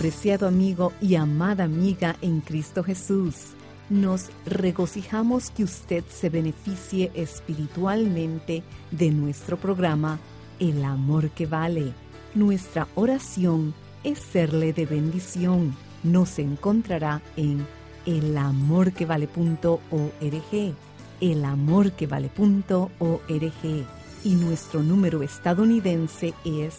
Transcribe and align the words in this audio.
Apreciado 0.00 0.48
amigo 0.48 0.94
y 1.02 1.16
amada 1.16 1.64
amiga 1.64 2.16
en 2.22 2.40
Cristo 2.40 2.82
Jesús, 2.82 3.48
nos 3.90 4.30
regocijamos 4.46 5.50
que 5.50 5.62
usted 5.62 6.02
se 6.08 6.30
beneficie 6.30 7.12
espiritualmente 7.14 8.62
de 8.90 9.10
nuestro 9.10 9.58
programa 9.58 10.18
El 10.58 10.84
Amor 10.84 11.28
que 11.28 11.44
Vale. 11.44 11.92
Nuestra 12.34 12.88
oración 12.94 13.74
es 14.02 14.20
serle 14.20 14.72
de 14.72 14.86
bendición. 14.86 15.76
Nos 16.02 16.38
encontrará 16.38 17.20
en 17.36 17.66
elamorquevale.org, 18.06 20.74
elamorquevale.org 21.20 23.86
y 24.24 24.30
nuestro 24.30 24.82
número 24.82 25.22
estadounidense 25.22 26.32
es 26.46 26.78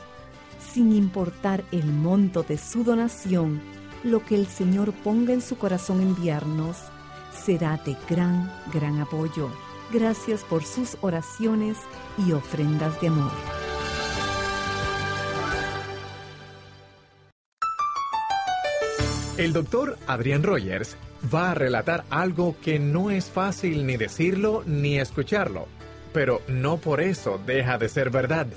Sin 0.73 0.94
importar 0.94 1.64
el 1.72 1.86
monto 1.86 2.44
de 2.44 2.58
su 2.58 2.84
donación, 2.84 3.62
lo 4.03 4.23
que 4.25 4.36
el 4.36 4.48
Señor 4.48 4.94
ponga 4.94 5.34
en 5.34 5.42
su 5.42 5.58
corazón 5.58 6.02
enviarnos, 6.02 6.78
será 7.32 7.78
de 7.86 7.96
gran, 8.10 8.52
gran 8.74 9.00
apoyo. 9.00 9.50
Gracias 9.92 10.44
por 10.44 10.64
sus 10.64 10.98
oraciones 11.02 11.78
y 12.18 12.32
ofrendas 12.32 13.00
de 13.02 13.08
amor. 13.08 13.32
El 19.38 19.53
doctor 19.53 19.97
Adrián 20.08 20.44
Rogers 20.44 20.97
va 21.34 21.52
a 21.52 21.56
relatar 21.56 22.03
algo 22.09 22.56
que 22.62 22.80
no 22.80 23.09
es 23.09 23.30
fácil 23.30 23.86
ni 23.86 23.98
decirlo 23.98 24.63
ni 24.66 25.00
escucharlo, 25.00 25.68
pero 26.13 26.42
no 26.48 26.78
por 26.78 27.02
eso 27.02 27.40
deja 27.46 27.78
de 27.78 27.90
ser 27.90 28.12
verdad, 28.12 28.48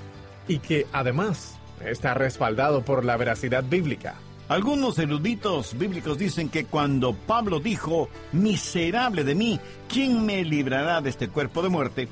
y 0.46 0.58
que 0.58 0.86
además 0.92 1.58
está 1.84 2.14
respaldado 2.14 2.82
por 2.82 3.04
la 3.04 3.16
veracidad 3.16 3.64
bíblica. 3.64 4.16
Algunos 4.48 4.98
eruditos 4.98 5.76
bíblicos 5.78 6.18
dicen 6.18 6.50
que 6.50 6.66
cuando 6.66 7.14
Pablo 7.14 7.60
dijo, 7.60 8.10
miserable 8.32 9.24
de 9.24 9.34
mí, 9.34 9.58
¿quién 9.88 10.26
me 10.26 10.44
librará 10.44 11.00
de 11.00 11.08
este 11.08 11.28
cuerpo 11.28 11.62
de 11.62 11.70
muerte? 11.70 12.08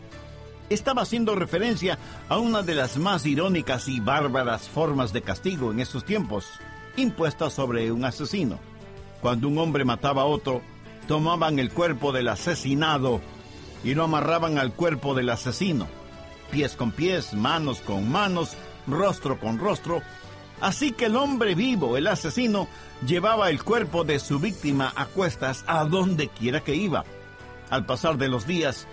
Estaba 0.70 1.02
haciendo 1.02 1.34
referencia 1.34 1.98
a 2.30 2.38
una 2.38 2.62
de 2.62 2.74
las 2.74 2.96
más 2.96 3.26
irónicas 3.26 3.86
y 3.88 4.00
bárbaras 4.00 4.66
formas 4.66 5.12
de 5.12 5.20
castigo 5.20 5.72
en 5.72 5.80
esos 5.80 6.06
tiempos, 6.06 6.46
impuestas 6.96 7.52
sobre 7.52 7.92
un 7.92 8.02
asesino. 8.06 8.58
Cuando 9.20 9.48
un 9.48 9.58
hombre 9.58 9.84
mataba 9.84 10.22
a 10.22 10.26
otro, 10.26 10.62
tomaban 11.06 11.58
el 11.58 11.70
cuerpo 11.70 12.12
del 12.12 12.28
asesinado 12.28 13.20
y 13.84 13.92
lo 13.92 14.04
amarraban 14.04 14.56
al 14.56 14.72
cuerpo 14.72 15.14
del 15.14 15.28
asesino, 15.28 15.86
pies 16.50 16.76
con 16.76 16.92
pies, 16.92 17.34
manos 17.34 17.82
con 17.82 18.10
manos, 18.10 18.56
rostro 18.86 19.38
con 19.38 19.58
rostro, 19.58 20.00
Así 20.62 20.92
que 20.92 21.06
el 21.06 21.16
hombre 21.16 21.56
vivo, 21.56 21.96
el 21.96 22.06
asesino, 22.06 22.68
llevaba 23.04 23.50
el 23.50 23.64
cuerpo 23.64 24.04
de 24.04 24.20
su 24.20 24.38
víctima 24.38 24.92
a 24.94 25.06
cuestas 25.06 25.64
a 25.66 25.84
donde 25.84 26.28
quiera 26.28 26.60
que 26.60 26.76
iba. 26.76 27.04
Al 27.68 27.84
pasar 27.84 28.16
de 28.16 28.28
los 28.28 28.46
días, 28.46 28.86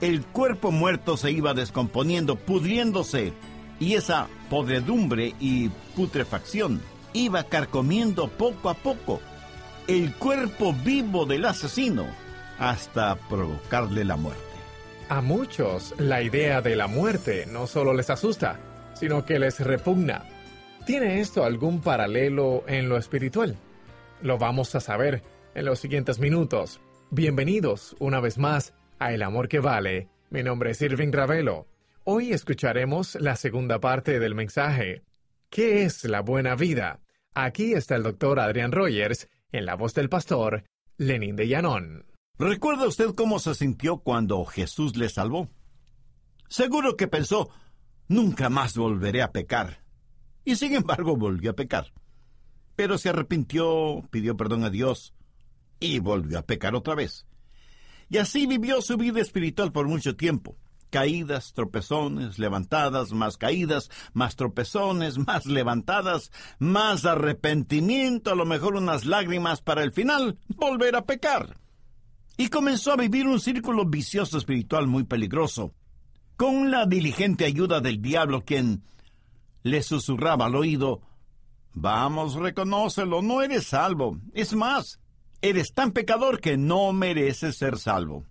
el 0.00 0.24
cuerpo 0.24 0.72
muerto 0.72 1.18
se 1.18 1.30
iba 1.30 1.52
descomponiendo, 1.52 2.36
pudriéndose, 2.36 3.34
y 3.78 3.96
esa 3.96 4.28
podredumbre 4.48 5.34
y 5.38 5.68
putrefacción 5.94 6.80
iba 7.12 7.42
carcomiendo 7.42 8.28
poco 8.28 8.70
a 8.70 8.74
poco 8.74 9.20
el 9.88 10.14
cuerpo 10.14 10.72
vivo 10.72 11.26
del 11.26 11.44
asesino 11.44 12.06
hasta 12.58 13.16
provocarle 13.16 14.04
la 14.04 14.16
muerte. 14.16 14.40
A 15.10 15.20
muchos 15.20 15.94
la 15.98 16.22
idea 16.22 16.62
de 16.62 16.76
la 16.76 16.86
muerte 16.86 17.44
no 17.46 17.66
solo 17.66 17.92
les 17.92 18.08
asusta, 18.08 18.58
sino 18.94 19.24
que 19.26 19.38
les 19.38 19.60
repugna. 19.60 20.24
¿Tiene 20.90 21.20
esto 21.20 21.44
algún 21.44 21.80
paralelo 21.80 22.64
en 22.66 22.88
lo 22.88 22.96
espiritual? 22.96 23.56
Lo 24.22 24.38
vamos 24.38 24.74
a 24.74 24.80
saber 24.80 25.22
en 25.54 25.64
los 25.64 25.78
siguientes 25.78 26.18
minutos. 26.18 26.80
Bienvenidos 27.12 27.94
una 28.00 28.18
vez 28.18 28.38
más 28.38 28.74
a 28.98 29.12
El 29.12 29.22
Amor 29.22 29.46
que 29.46 29.60
Vale. 29.60 30.08
Mi 30.30 30.42
nombre 30.42 30.72
es 30.72 30.82
Irving 30.82 31.12
Ravelo. 31.12 31.68
Hoy 32.02 32.32
escucharemos 32.32 33.14
la 33.20 33.36
segunda 33.36 33.78
parte 33.78 34.18
del 34.18 34.34
mensaje. 34.34 35.04
¿Qué 35.48 35.84
es 35.84 36.02
la 36.06 36.22
buena 36.22 36.56
vida? 36.56 36.98
Aquí 37.34 37.72
está 37.72 37.94
el 37.94 38.02
doctor 38.02 38.40
Adrián 38.40 38.72
Rogers 38.72 39.28
en 39.52 39.66
la 39.66 39.76
voz 39.76 39.94
del 39.94 40.08
pastor 40.08 40.64
Lenin 40.96 41.36
de 41.36 41.46
Llanón. 41.46 42.04
¿Recuerda 42.36 42.88
usted 42.88 43.14
cómo 43.14 43.38
se 43.38 43.54
sintió 43.54 43.98
cuando 43.98 44.44
Jesús 44.44 44.96
le 44.96 45.08
salvó? 45.08 45.50
Seguro 46.48 46.96
que 46.96 47.06
pensó, 47.06 47.48
nunca 48.08 48.48
más 48.48 48.76
volveré 48.76 49.22
a 49.22 49.30
pecar 49.30 49.88
y 50.44 50.56
sin 50.56 50.74
embargo 50.74 51.16
volvió 51.16 51.50
a 51.50 51.56
pecar. 51.56 51.92
Pero 52.76 52.98
se 52.98 53.10
arrepintió, 53.10 54.02
pidió 54.10 54.36
perdón 54.36 54.64
a 54.64 54.70
Dios 54.70 55.14
y 55.80 55.98
volvió 55.98 56.38
a 56.38 56.42
pecar 56.42 56.74
otra 56.74 56.94
vez. 56.94 57.26
Y 58.08 58.18
así 58.18 58.46
vivió 58.46 58.82
su 58.82 58.96
vida 58.96 59.20
espiritual 59.20 59.72
por 59.72 59.86
mucho 59.86 60.16
tiempo. 60.16 60.56
Caídas, 60.90 61.52
tropezones, 61.52 62.40
levantadas, 62.40 63.12
más 63.12 63.36
caídas, 63.36 63.90
más 64.12 64.34
tropezones, 64.34 65.18
más 65.18 65.46
levantadas, 65.46 66.32
más 66.58 67.04
arrepentimiento, 67.04 68.32
a 68.32 68.34
lo 68.34 68.44
mejor 68.44 68.74
unas 68.74 69.04
lágrimas 69.04 69.62
para 69.62 69.84
el 69.84 69.92
final 69.92 70.38
volver 70.56 70.96
a 70.96 71.04
pecar. 71.04 71.56
Y 72.36 72.48
comenzó 72.48 72.92
a 72.92 72.96
vivir 72.96 73.28
un 73.28 73.38
círculo 73.38 73.84
vicioso 73.84 74.38
espiritual 74.38 74.88
muy 74.88 75.04
peligroso, 75.04 75.72
con 76.36 76.72
la 76.72 76.86
diligente 76.86 77.44
ayuda 77.44 77.80
del 77.80 78.02
diablo 78.02 78.44
quien 78.44 78.82
le 79.62 79.82
susurraba 79.82 80.46
al 80.46 80.56
oído, 80.56 81.02
Vamos, 81.72 82.34
reconócelo, 82.34 83.22
no 83.22 83.42
eres 83.42 83.68
salvo. 83.68 84.18
Es 84.34 84.54
más, 84.54 84.98
eres 85.40 85.72
tan 85.72 85.92
pecador 85.92 86.40
que 86.40 86.56
no 86.56 86.92
mereces 86.92 87.56
ser 87.56 87.78
salvo. 87.78 88.24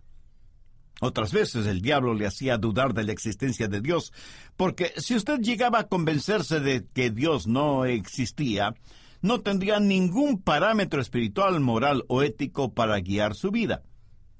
Otras 1.01 1.31
veces 1.31 1.65
el 1.65 1.81
diablo 1.81 2.13
le 2.13 2.27
hacía 2.27 2.57
dudar 2.57 2.93
de 2.93 3.05
la 3.05 3.13
existencia 3.13 3.69
de 3.69 3.79
Dios, 3.79 4.11
porque 4.57 4.91
si 4.97 5.15
usted 5.15 5.39
llegaba 5.39 5.79
a 5.79 5.87
convencerse 5.87 6.59
de 6.59 6.85
que 6.93 7.09
Dios 7.09 7.47
no 7.47 7.85
existía, 7.85 8.75
no 9.21 9.39
tendría 9.39 9.79
ningún 9.79 10.41
parámetro 10.41 11.01
espiritual, 11.01 11.61
moral 11.61 12.03
o 12.09 12.21
ético 12.21 12.73
para 12.73 12.99
guiar 12.99 13.33
su 13.35 13.49
vida. 13.49 13.83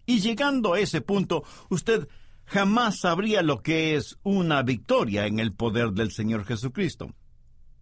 Y 0.05 0.19
llegando 0.19 0.73
a 0.73 0.79
ese 0.81 0.99
punto, 0.99 1.43
usted 1.69 2.09
jamás 2.49 2.99
sabría 2.99 3.41
lo 3.41 3.61
que 3.61 3.95
es 3.95 4.17
una 4.23 4.63
victoria 4.63 5.25
en 5.25 5.39
el 5.39 5.53
poder 5.53 5.91
del 5.91 6.11
Señor 6.11 6.45
Jesucristo. 6.45 7.13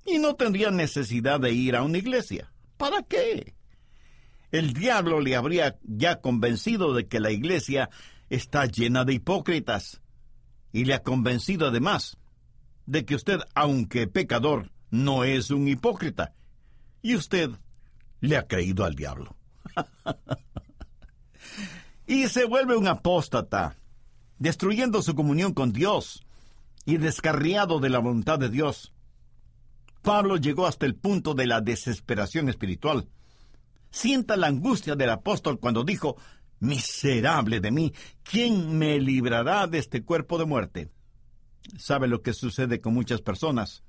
Y 0.06 0.19
no 0.19 0.36
tendría 0.36 0.72
necesidad 0.72 1.40
de 1.40 1.52
ir 1.52 1.75
a 1.75 1.84
una 1.84 1.98
iglesia. 1.98 2.52
¿Para 2.78 3.02
qué? 3.04 3.58
el 4.52 4.74
diablo 4.74 5.19
le 5.19 5.36
habría 5.36 5.78
ya 5.84 6.22
convencido 6.22 6.94
de 6.94 7.08
que 7.08 7.19
la 7.19 7.31
iglesia 7.31 7.90
está 8.30 8.66
llena 8.66 9.04
de 9.04 9.14
hipócritas 9.14 10.02
y 10.72 10.86
le 10.86 10.94
ha 10.94 11.04
convencido 11.04 11.68
además 11.68 12.18
de 12.86 13.06
que 13.06 13.16
usted, 13.16 13.40
aunque 13.56 14.08
pecador, 14.08 14.72
no 14.90 15.24
es 15.24 15.52
un 15.52 15.68
hipócrita. 15.68 16.34
Y 17.02 17.16
usted 17.16 17.52
le 18.22 18.38
ha 18.38 18.48
creído 18.48 18.86
al 18.86 18.96
diablo. 18.96 19.36
y 22.08 22.28
se 22.28 22.46
vuelve 22.46 22.78
un 22.78 22.88
apóstata, 22.88 23.75
destruyendo 24.39 25.01
su 25.01 25.16
comunión 25.16 25.54
con 25.54 25.72
Dios 25.72 26.25
y 26.86 26.98
descarriado 26.98 27.80
de 27.80 27.89
la 27.89 28.00
voluntad 28.00 28.39
de 28.39 28.50
Dios. 28.50 28.94
Pablo 30.01 30.38
llegó 30.38 30.68
hasta 30.68 30.86
el 30.86 30.95
punto 30.95 31.34
de 31.34 31.48
la 31.48 31.62
desesperación 31.62 32.50
espiritual. 32.50 33.07
Sienta 33.92 34.38
la 34.38 34.48
angustia 34.48 34.95
del 34.95 35.10
apóstol 35.10 35.60
cuando 35.60 35.84
dijo, 35.84 36.18
Miserable 36.60 37.60
de 37.60 37.72
mí, 37.72 37.94
¿quién 38.24 38.78
me 38.78 39.00
librará 39.00 39.68
de 39.68 39.78
este 39.78 40.04
cuerpo 40.04 40.40
de 40.40 40.45
muerte? 40.45 40.90
¿Sabe 41.78 42.07
lo 42.07 42.22
que 42.22 42.33
sucede 42.33 42.81
con 42.81 42.94
muchas 42.94 43.22
personas? 43.22 43.83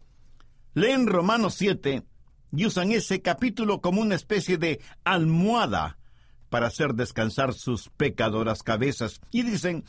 Leen 0.74 1.06
Romanos 1.06 1.54
7 1.54 2.02
y 2.52 2.66
usan 2.66 2.92
ese 2.92 3.22
capítulo 3.22 3.80
como 3.80 4.00
una 4.00 4.14
especie 4.14 4.58
de 4.58 4.80
almohada 5.04 5.98
para 6.50 6.66
hacer 6.66 6.94
descansar 6.94 7.54
sus 7.54 7.88
pecadoras 7.90 8.62
cabezas 8.62 9.20
y 9.30 9.42
dicen, 9.42 9.84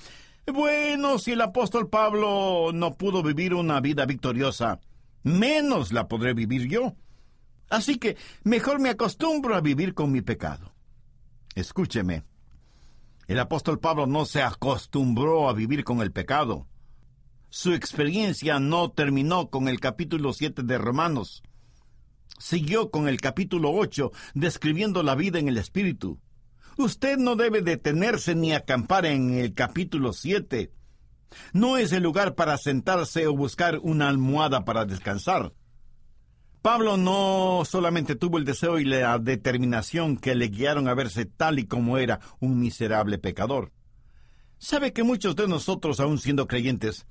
bueno, 0.50 1.20
si 1.20 1.32
el 1.32 1.42
apóstol 1.42 1.90
Pablo 1.90 2.72
no 2.74 2.94
pudo 2.96 3.24
vivir 3.24 3.54
una 3.54 3.80
vida 3.82 4.06
victoriosa, 4.06 4.80
menos 5.24 5.92
la 5.92 6.08
podré 6.08 6.34
vivir 6.34 6.68
yo. 6.68 6.96
Así 7.70 7.98
que 7.98 8.18
mejor 8.44 8.80
me 8.80 8.90
acostumbro 8.90 9.56
a 9.56 9.62
vivir 9.62 9.94
con 9.94 10.12
mi 10.12 10.22
pecado. 10.22 10.74
Escúcheme, 11.56 12.24
el 13.28 13.40
apóstol 13.40 13.80
Pablo 13.80 14.08
no 14.08 14.26
se 14.26 14.42
acostumbró 14.42 15.50
a 15.50 15.54
vivir 15.54 15.84
con 15.84 16.02
el 16.02 16.12
pecado. 16.12 16.68
Su 17.50 17.74
experiencia 17.74 18.60
no 18.60 18.92
terminó 18.92 19.50
con 19.50 19.68
el 19.68 19.80
capítulo 19.80 20.34
7 20.34 20.64
de 20.64 20.78
Romanos. 20.78 21.44
Siguió 22.40 22.90
con 22.90 23.08
el 23.08 23.22
capítulo 23.22 23.72
8, 23.72 24.12
describiendo 24.34 25.04
la 25.04 25.16
vida 25.16 25.40
en 25.40 25.48
el 25.48 25.58
Espíritu. 25.58 26.20
Usted 26.80 27.18
no 27.18 27.36
debe 27.36 27.62
detenerse 27.62 28.36
ni 28.36 28.54
acampar 28.54 29.06
en 29.06 29.38
el 29.38 29.54
capítulo 29.54 30.14
7. 30.14 30.72
No 31.52 31.76
es 31.76 31.92
el 31.92 32.04
lugar 32.04 32.36
para 32.36 32.58
sentarse 32.58 33.28
o 33.28 33.36
buscar 33.36 33.80
una 33.80 34.08
almohada 34.08 34.64
para 34.64 34.86
descansar. 34.86 35.52
Pablo 36.62 36.96
no 36.96 37.64
solamente 37.66 38.16
tuvo 38.16 38.38
el 38.38 38.46
deseo 38.46 38.80
y 38.80 38.86
la 38.86 39.20
determinación 39.20 40.16
que 40.16 40.36
le 40.36 40.48
guiaron 40.48 40.88
a 40.88 40.94
verse 40.94 41.26
tal 41.26 41.60
y 41.60 41.68
como 41.68 41.98
era 41.98 42.22
un 42.40 42.62
miserable 42.62 43.18
pecador. 43.18 43.74
Sabe 44.58 44.94
que 44.94 45.04
muchos 45.04 45.36
de 45.36 45.50
nosotros, 45.50 46.00
aun 46.00 46.18
siendo 46.18 46.48
creyentes, 46.48 47.08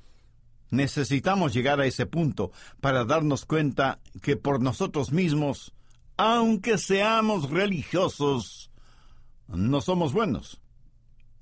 necesitamos 0.71 1.53
llegar 1.53 1.79
a 1.79 1.85
ese 1.85 2.07
punto 2.07 2.53
para 2.81 3.05
darnos 3.05 3.45
cuenta 3.45 4.01
que 4.23 4.39
por 4.39 4.63
nosotros 4.63 5.13
mismos, 5.13 5.75
aunque 6.17 6.79
seamos 6.79 7.51
religiosos, 7.51 8.68
no 9.49 9.81
somos 9.81 10.13
buenos 10.13 10.61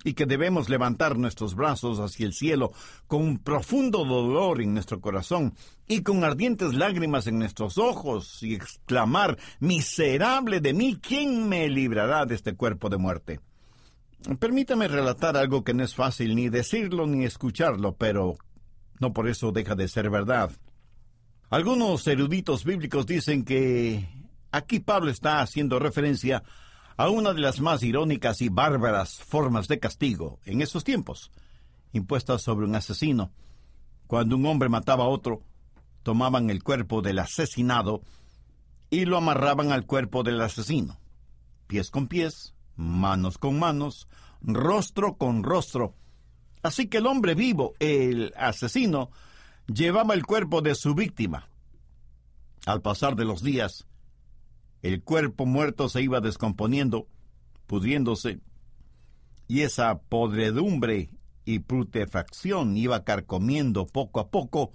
y 0.03 0.13
que 0.13 0.25
debemos 0.25 0.69
levantar 0.69 1.17
nuestros 1.17 1.55
brazos 1.55 1.99
hacia 1.99 2.25
el 2.25 2.33
cielo 2.33 2.71
con 3.07 3.21
un 3.21 3.39
profundo 3.39 4.05
dolor 4.05 4.61
en 4.61 4.73
nuestro 4.73 5.01
corazón 5.01 5.53
y 5.87 6.01
con 6.01 6.23
ardientes 6.23 6.73
lágrimas 6.73 7.27
en 7.27 7.39
nuestros 7.39 7.77
ojos 7.77 8.41
y 8.43 8.55
exclamar, 8.55 9.37
Miserable 9.59 10.61
de 10.61 10.73
mí, 10.73 10.97
¿quién 11.01 11.49
me 11.49 11.67
librará 11.67 12.25
de 12.25 12.35
este 12.35 12.55
cuerpo 12.55 12.89
de 12.89 12.97
muerte? 12.97 13.39
Permítame 14.39 14.87
relatar 14.87 15.37
algo 15.37 15.63
que 15.63 15.73
no 15.73 15.83
es 15.83 15.95
fácil 15.95 16.35
ni 16.35 16.49
decirlo 16.49 17.05
ni 17.05 17.25
escucharlo, 17.25 17.95
pero 17.95 18.35
no 18.99 19.13
por 19.13 19.27
eso 19.27 19.51
deja 19.51 19.75
de 19.75 19.87
ser 19.87 20.09
verdad. 20.09 20.51
Algunos 21.49 22.05
eruditos 22.07 22.65
bíblicos 22.65 23.05
dicen 23.05 23.45
que 23.45 24.07
aquí 24.51 24.79
Pablo 24.79 25.11
está 25.11 25.41
haciendo 25.41 25.79
referencia 25.79 26.37
a 26.37 26.43
una 27.05 27.33
de 27.33 27.41
las 27.41 27.61
más 27.61 27.83
irónicas 27.83 28.41
y 28.41 28.49
bárbaras 28.49 29.19
formas 29.19 29.67
de 29.67 29.79
castigo 29.79 30.39
en 30.45 30.61
esos 30.61 30.83
tiempos, 30.83 31.31
impuestas 31.93 32.41
sobre 32.41 32.65
un 32.65 32.75
asesino. 32.75 33.31
Cuando 34.07 34.35
un 34.35 34.45
hombre 34.47 34.67
mataba 34.67 35.03
a 35.03 35.07
otro, 35.07 35.43
tomaban 36.01 36.49
el 36.49 36.63
cuerpo 36.63 37.01
del 37.03 37.19
asesinado 37.19 38.01
y 38.89 39.05
lo 39.05 39.17
amarraban 39.17 39.71
al 39.71 39.85
cuerpo 39.85 40.23
del 40.23 40.41
asesino, 40.41 40.97
pies 41.67 41.91
con 41.91 42.07
pies, 42.07 42.55
manos 42.75 43.37
con 43.37 43.59
manos, 43.59 44.07
rostro 44.41 45.17
con 45.17 45.43
rostro. 45.43 45.93
Así 46.63 46.87
que 46.87 46.97
el 46.97 47.05
hombre 47.05 47.35
vivo, 47.35 47.73
el 47.79 48.33
asesino, 48.37 49.11
llevaba 49.67 50.15
el 50.15 50.25
cuerpo 50.25 50.61
de 50.61 50.73
su 50.73 50.95
víctima. 50.95 51.47
Al 52.65 52.81
pasar 52.81 53.15
de 53.15 53.25
los 53.25 53.43
días, 53.43 53.85
el 54.81 55.01
cuerpo 55.03 55.45
muerto 55.45 55.89
se 55.89 56.01
iba 56.01 56.21
descomponiendo, 56.21 57.07
pudriéndose, 57.65 58.39
y 59.47 59.61
esa 59.61 59.99
podredumbre 59.99 61.09
y 61.45 61.59
putrefacción 61.59 62.75
iba 62.77 63.03
carcomiendo 63.03 63.87
poco 63.87 64.19
a 64.19 64.29
poco 64.29 64.73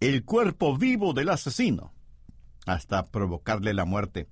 el 0.00 0.24
cuerpo 0.24 0.76
vivo 0.76 1.12
del 1.12 1.28
asesino, 1.28 1.92
hasta 2.66 3.06
provocarle 3.06 3.74
la 3.74 3.84
muerte. 3.84 4.28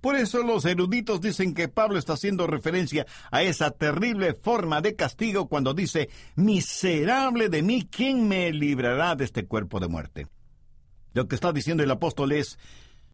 Por 0.00 0.16
eso 0.16 0.42
los 0.42 0.64
eruditos 0.64 1.20
dicen 1.20 1.54
que 1.54 1.68
Pablo 1.68 1.96
está 1.96 2.14
haciendo 2.14 2.48
referencia 2.48 3.06
a 3.30 3.44
esa 3.44 3.70
terrible 3.70 4.34
forma 4.34 4.80
de 4.80 4.96
castigo 4.96 5.48
cuando 5.48 5.74
dice, 5.74 6.08
Miserable 6.34 7.48
de 7.48 7.62
mí, 7.62 7.88
¿quién 7.88 8.26
me 8.26 8.52
librará 8.52 9.14
de 9.14 9.24
este 9.24 9.46
cuerpo 9.46 9.78
de 9.78 9.86
muerte? 9.86 10.26
Lo 11.14 11.28
que 11.28 11.36
está 11.36 11.52
diciendo 11.52 11.84
el 11.84 11.90
apóstol 11.90 12.32
es, 12.32 12.58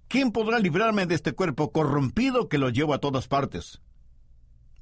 ¿Quién 0.09 0.33
podrá 0.33 0.59
librarme 0.59 1.05
de 1.05 1.15
este 1.15 1.33
cuerpo 1.33 1.71
corrompido 1.71 2.49
que 2.49 2.57
lo 2.57 2.71
llevo 2.71 2.95
a 2.95 2.99
todas 2.99 3.29
partes? 3.29 3.83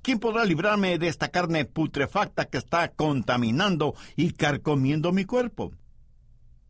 ¿Quién 0.00 0.20
podrá 0.20 0.44
librarme 0.44 0.98
de 0.98 1.08
esta 1.08 1.30
carne 1.30 1.64
putrefacta 1.64 2.44
que 2.44 2.58
está 2.58 2.92
contaminando 2.92 3.96
y 4.14 4.30
carcomiendo 4.34 5.10
mi 5.10 5.24
cuerpo? 5.24 5.72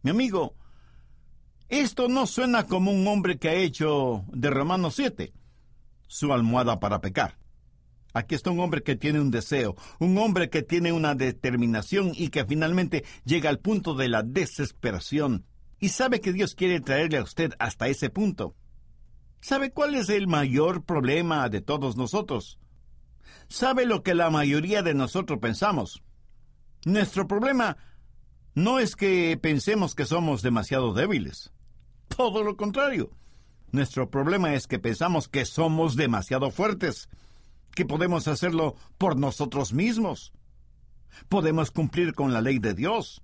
Mi 0.02 0.10
amigo, 0.10 0.54
esto 1.68 2.08
no 2.08 2.26
suena 2.26 2.64
como 2.64 2.92
un 2.92 3.06
hombre 3.06 3.38
que 3.38 3.50
ha 3.50 3.54
hecho 3.54 4.24
de 4.28 4.48
Romanos 4.48 4.94
7 4.94 5.34
su 6.08 6.32
almohada 6.32 6.80
para 6.80 7.02
pecar. 7.02 7.36
Aquí 8.14 8.34
está 8.34 8.50
un 8.50 8.60
hombre 8.60 8.82
que 8.82 8.96
tiene 8.96 9.20
un 9.20 9.30
deseo, 9.30 9.76
un 9.98 10.16
hombre 10.16 10.48
que 10.48 10.62
tiene 10.62 10.92
una 10.92 11.14
determinación 11.14 12.12
y 12.14 12.28
que 12.28 12.46
finalmente 12.46 13.04
llega 13.26 13.50
al 13.50 13.58
punto 13.58 13.94
de 13.94 14.08
la 14.08 14.22
desesperación 14.22 15.44
y 15.78 15.90
sabe 15.90 16.20
que 16.20 16.32
Dios 16.32 16.54
quiere 16.54 16.80
traerle 16.80 17.18
a 17.18 17.22
usted 17.22 17.52
hasta 17.58 17.88
ese 17.88 18.10
punto. 18.10 18.54
¿Sabe 19.40 19.70
cuál 19.70 19.94
es 19.94 20.08
el 20.08 20.26
mayor 20.26 20.84
problema 20.84 21.48
de 21.48 21.60
todos 21.60 21.96
nosotros? 21.96 22.58
¿Sabe 23.48 23.86
lo 23.86 24.02
que 24.02 24.14
la 24.14 24.30
mayoría 24.30 24.82
de 24.82 24.94
nosotros 24.94 25.38
pensamos? 25.38 26.02
Nuestro 26.84 27.26
problema 27.26 27.76
no 28.54 28.78
es 28.78 28.96
que 28.96 29.38
pensemos 29.40 29.94
que 29.94 30.06
somos 30.06 30.42
demasiado 30.42 30.94
débiles. 30.94 31.52
Todo 32.08 32.42
lo 32.42 32.56
contrario. 32.56 33.10
Nuestro 33.70 34.10
problema 34.10 34.54
es 34.54 34.66
que 34.66 34.78
pensamos 34.78 35.28
que 35.28 35.44
somos 35.44 35.96
demasiado 35.96 36.50
fuertes, 36.50 37.08
que 37.74 37.84
podemos 37.84 38.26
hacerlo 38.28 38.76
por 38.96 39.18
nosotros 39.18 39.72
mismos. 39.72 40.32
Podemos 41.28 41.70
cumplir 41.70 42.14
con 42.14 42.32
la 42.32 42.40
ley 42.40 42.58
de 42.58 42.74
Dios 42.74 43.22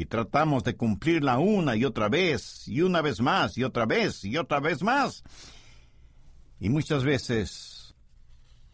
y 0.00 0.06
tratamos 0.06 0.64
de 0.64 0.76
cumplirla 0.76 1.38
una 1.38 1.76
y 1.76 1.84
otra 1.84 2.08
vez, 2.08 2.66
y 2.66 2.80
una 2.80 3.02
vez 3.02 3.20
más, 3.20 3.58
y 3.58 3.64
otra 3.64 3.84
vez, 3.84 4.24
y 4.24 4.38
otra 4.38 4.58
vez 4.58 4.82
más. 4.82 5.22
Y 6.58 6.70
muchas 6.70 7.04
veces 7.04 7.94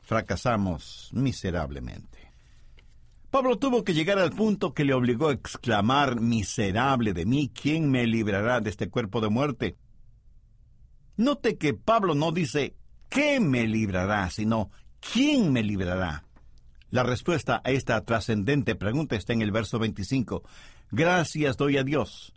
fracasamos 0.02 1.11
miserablemente. 1.12 2.30
Pablo 3.28 3.59
tuvo 3.59 3.83
que 3.83 3.92
llegar 3.92 4.21
al 4.21 4.30
punto 4.30 4.73
que 4.73 4.85
le 4.85 4.95
obligó 4.95 5.30
a 5.30 5.33
exclamar, 5.33 6.21
miserable 6.21 7.12
de 7.12 7.26
mí, 7.26 7.50
¿quién 7.52 7.90
me 7.90 8.06
librará 8.06 8.61
de 8.61 8.71
este 8.71 8.88
cuerpo 8.88 9.21
de 9.21 9.28
muerte? 9.28 9.76
Note 11.16 11.59
que 11.59 11.75
Pablo 11.75 12.14
no 12.14 12.30
dice, 12.30 12.76
¿qué 13.09 13.40
me 13.40 13.66
librará? 13.66 14.30
sino, 14.30 14.71
¿quién 15.00 15.52
me 15.52 15.64
librará? 15.64 16.23
La 16.90 17.02
respuesta 17.02 17.61
a 17.64 17.73
esta 17.73 18.00
trascendente 18.04 18.76
pregunta 18.76 19.16
está 19.16 19.33
en 19.33 19.42
el 19.42 19.50
verso 19.50 19.80
25. 19.80 20.45
Gracias 20.93 21.57
doy 21.57 21.78
a 21.78 21.83
Dios 21.83 22.33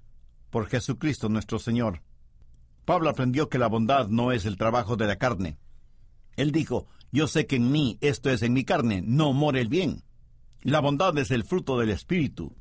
por 0.50 0.66
Jesucristo 0.66 1.30
nuestro 1.30 1.60
Señor. 1.60 2.02
Pablo 2.84 3.10
aprendió 3.10 3.48
que 3.48 3.60
la 3.60 3.68
bondad 3.68 4.08
no 4.08 4.32
es 4.32 4.46
el 4.46 4.58
trabajo 4.58 4.96
de 4.96 5.06
la 5.06 5.18
carne. 5.18 5.60
Él 6.36 6.52
dijo, 6.52 6.88
yo 7.12 7.28
sé 7.28 7.46
que 7.46 7.58
en 7.58 7.72
mí, 7.72 8.00
esto 8.02 8.32
es 8.32 8.42
en 8.42 8.54
mi 8.54 8.64
carne, 8.64 9.04
no 9.06 9.34
more 9.34 9.62
el 9.62 9.68
bien. 9.70 10.04
La 10.64 10.80
bondad 10.80 11.16
es 11.20 11.30
el 11.30 11.44
fruto 11.44 11.78
del 11.78 11.92
Espíritu. 11.92 12.56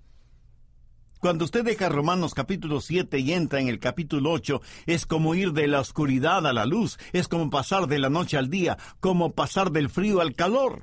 Cuando 1.21 1.47
usted 1.47 1.65
deja 1.65 1.89
Romanos 1.89 2.35
capítulo 2.35 2.83
7 2.83 3.19
y 3.19 3.33
entra 3.33 3.59
en 3.59 3.69
el 3.69 3.79
capítulo 3.79 4.31
8, 4.33 4.61
es 4.85 5.07
como 5.07 5.35
ir 5.35 5.53
de 5.53 5.69
la 5.69 5.81
oscuridad 5.81 6.47
a 6.47 6.53
la 6.53 6.67
luz, 6.67 6.99
es 7.15 7.29
como 7.29 7.49
pasar 7.49 7.87
de 7.87 7.99
la 7.99 8.11
noche 8.11 8.37
al 8.37 8.51
día, 8.51 8.77
como 9.01 9.33
pasar 9.33 9.73
del 9.73 9.89
frío 9.89 10.21
al 10.21 10.35
calor. 10.35 10.83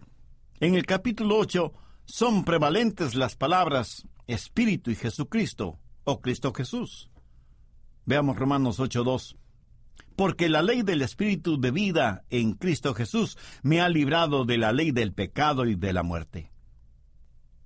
En 0.60 0.74
el 0.74 0.88
capítulo 0.88 1.38
8 1.38 1.74
son 2.06 2.46
prevalentes 2.46 3.16
las 3.16 3.36
palabras 3.36 4.08
Espíritu 4.28 4.92
y 4.92 4.96
Jesucristo, 4.96 5.80
o 6.04 6.22
Cristo 6.22 6.54
Jesús. 6.54 7.10
Veamos 8.06 8.38
Romanos 8.38 8.80
8.2. 8.80 9.36
Porque 10.16 10.48
la 10.48 10.62
ley 10.62 10.82
del 10.82 11.02
Espíritu 11.02 11.60
de 11.60 11.72
vida 11.72 12.24
en 12.30 12.54
Cristo 12.54 12.94
Jesús 12.94 13.38
me 13.64 13.82
ha 13.82 13.90
librado 13.90 14.46
de 14.46 14.58
la 14.58 14.72
ley 14.72 14.92
del 14.92 15.14
pecado 15.14 15.66
y 15.66 15.76
de 15.76 15.94
la 15.94 16.04
muerte. 16.04 16.52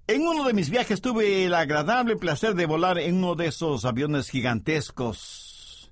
En 0.08 0.24
uno 0.24 0.44
de 0.44 0.54
mis 0.54 0.72
viajes 0.72 1.02
tuve 1.02 1.46
el 1.46 1.54
agradable 1.54 2.16
placer 2.16 2.56
de 2.56 2.66
volar 2.66 2.98
en 2.98 3.18
uno 3.18 3.36
de 3.36 3.48
esos 3.48 3.86
aviones 3.86 4.30
gigantescos. 4.30 5.92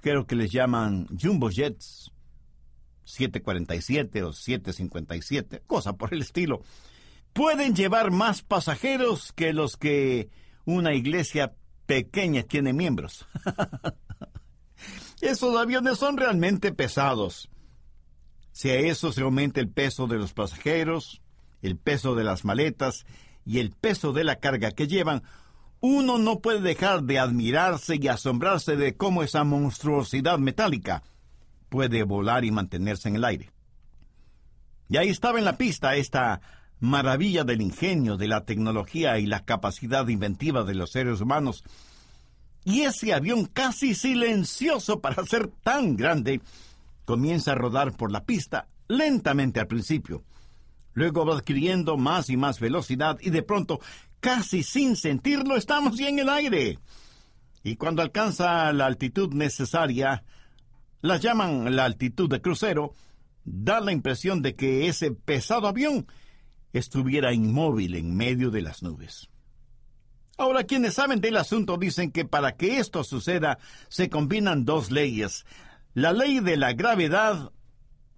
Creo 0.00 0.26
que 0.26 0.36
les 0.36 0.50
llaman 0.50 1.06
Jumbo 1.20 1.50
Jets. 1.50 2.10
747 3.04 4.22
o 4.22 4.32
757, 4.32 5.62
cosa 5.66 5.92
por 5.92 6.14
el 6.14 6.22
estilo. 6.22 6.62
Pueden 7.34 7.74
llevar 7.74 8.12
más 8.12 8.42
pasajeros 8.42 9.32
que 9.32 9.52
los 9.52 9.76
que 9.76 10.30
una 10.64 10.94
iglesia 10.94 11.52
pequeña 11.84 12.44
tiene 12.44 12.72
miembros. 12.72 13.26
Esos 15.20 15.56
aviones 15.56 15.98
son 15.98 16.16
realmente 16.16 16.72
pesados. 16.72 17.50
Si 18.52 18.70
a 18.70 18.76
eso 18.76 19.12
se 19.12 19.22
aumenta 19.22 19.60
el 19.60 19.68
peso 19.68 20.06
de 20.06 20.16
los 20.16 20.32
pasajeros, 20.32 21.22
el 21.60 21.76
peso 21.76 22.14
de 22.14 22.22
las 22.22 22.44
maletas 22.44 23.04
y 23.44 23.58
el 23.58 23.72
peso 23.72 24.12
de 24.12 24.22
la 24.22 24.36
carga 24.36 24.70
que 24.70 24.86
llevan, 24.86 25.24
uno 25.80 26.18
no 26.18 26.38
puede 26.38 26.60
dejar 26.60 27.02
de 27.02 27.18
admirarse 27.18 27.98
y 28.00 28.06
asombrarse 28.06 28.76
de 28.76 28.96
cómo 28.96 29.24
esa 29.24 29.42
monstruosidad 29.42 30.38
metálica 30.38 31.02
puede 31.68 32.04
volar 32.04 32.44
y 32.44 32.52
mantenerse 32.52 33.08
en 33.08 33.16
el 33.16 33.24
aire. 33.24 33.50
Y 34.88 34.98
ahí 34.98 35.08
estaba 35.08 35.40
en 35.40 35.44
la 35.44 35.58
pista 35.58 35.96
esta 35.96 36.40
maravilla 36.80 37.44
del 37.44 37.60
ingenio, 37.60 38.16
de 38.16 38.28
la 38.28 38.44
tecnología 38.44 39.18
y 39.18 39.26
la 39.26 39.44
capacidad 39.44 40.06
inventiva 40.08 40.64
de 40.64 40.74
los 40.74 40.92
seres 40.92 41.20
humanos. 41.20 41.64
Y 42.64 42.82
ese 42.82 43.12
avión 43.12 43.46
casi 43.46 43.94
silencioso 43.94 45.00
para 45.00 45.24
ser 45.24 45.48
tan 45.62 45.96
grande 45.96 46.40
comienza 47.04 47.52
a 47.52 47.56
rodar 47.56 47.96
por 47.96 48.10
la 48.10 48.24
pista 48.24 48.68
lentamente 48.88 49.60
al 49.60 49.66
principio 49.66 50.24
Luego 50.94 51.26
va 51.26 51.34
adquiriendo 51.34 51.96
más 51.96 52.30
y 52.30 52.36
más 52.36 52.60
velocidad 52.60 53.18
y 53.20 53.30
de 53.30 53.42
pronto, 53.42 53.80
casi 54.20 54.62
sin 54.62 54.96
sentirlo, 54.96 55.56
estamos 55.56 55.98
ya 55.98 56.08
en 56.08 56.20
el 56.20 56.28
aire. 56.28 56.78
Y 57.64 57.76
cuando 57.76 58.00
alcanza 58.00 58.72
la 58.72 58.86
altitud 58.86 59.34
necesaria, 59.34 60.22
la 61.00 61.16
llaman 61.16 61.74
la 61.74 61.84
altitud 61.84 62.30
de 62.30 62.40
crucero, 62.40 62.94
da 63.44 63.80
la 63.80 63.92
impresión 63.92 64.40
de 64.40 64.54
que 64.54 64.86
ese 64.86 65.10
pesado 65.10 65.66
avión 65.66 66.06
estuviera 66.74 67.32
inmóvil 67.32 67.94
en 67.94 68.14
medio 68.14 68.50
de 68.50 68.60
las 68.60 68.82
nubes. 68.82 69.30
Ahora, 70.36 70.64
quienes 70.64 70.94
saben 70.94 71.20
del 71.20 71.36
asunto 71.36 71.76
dicen 71.76 72.10
que 72.10 72.24
para 72.24 72.56
que 72.56 72.78
esto 72.78 73.04
suceda 73.04 73.58
se 73.88 74.10
combinan 74.10 74.64
dos 74.64 74.90
leyes, 74.90 75.46
la 75.94 76.12
ley 76.12 76.40
de 76.40 76.56
la 76.56 76.72
gravedad 76.72 77.52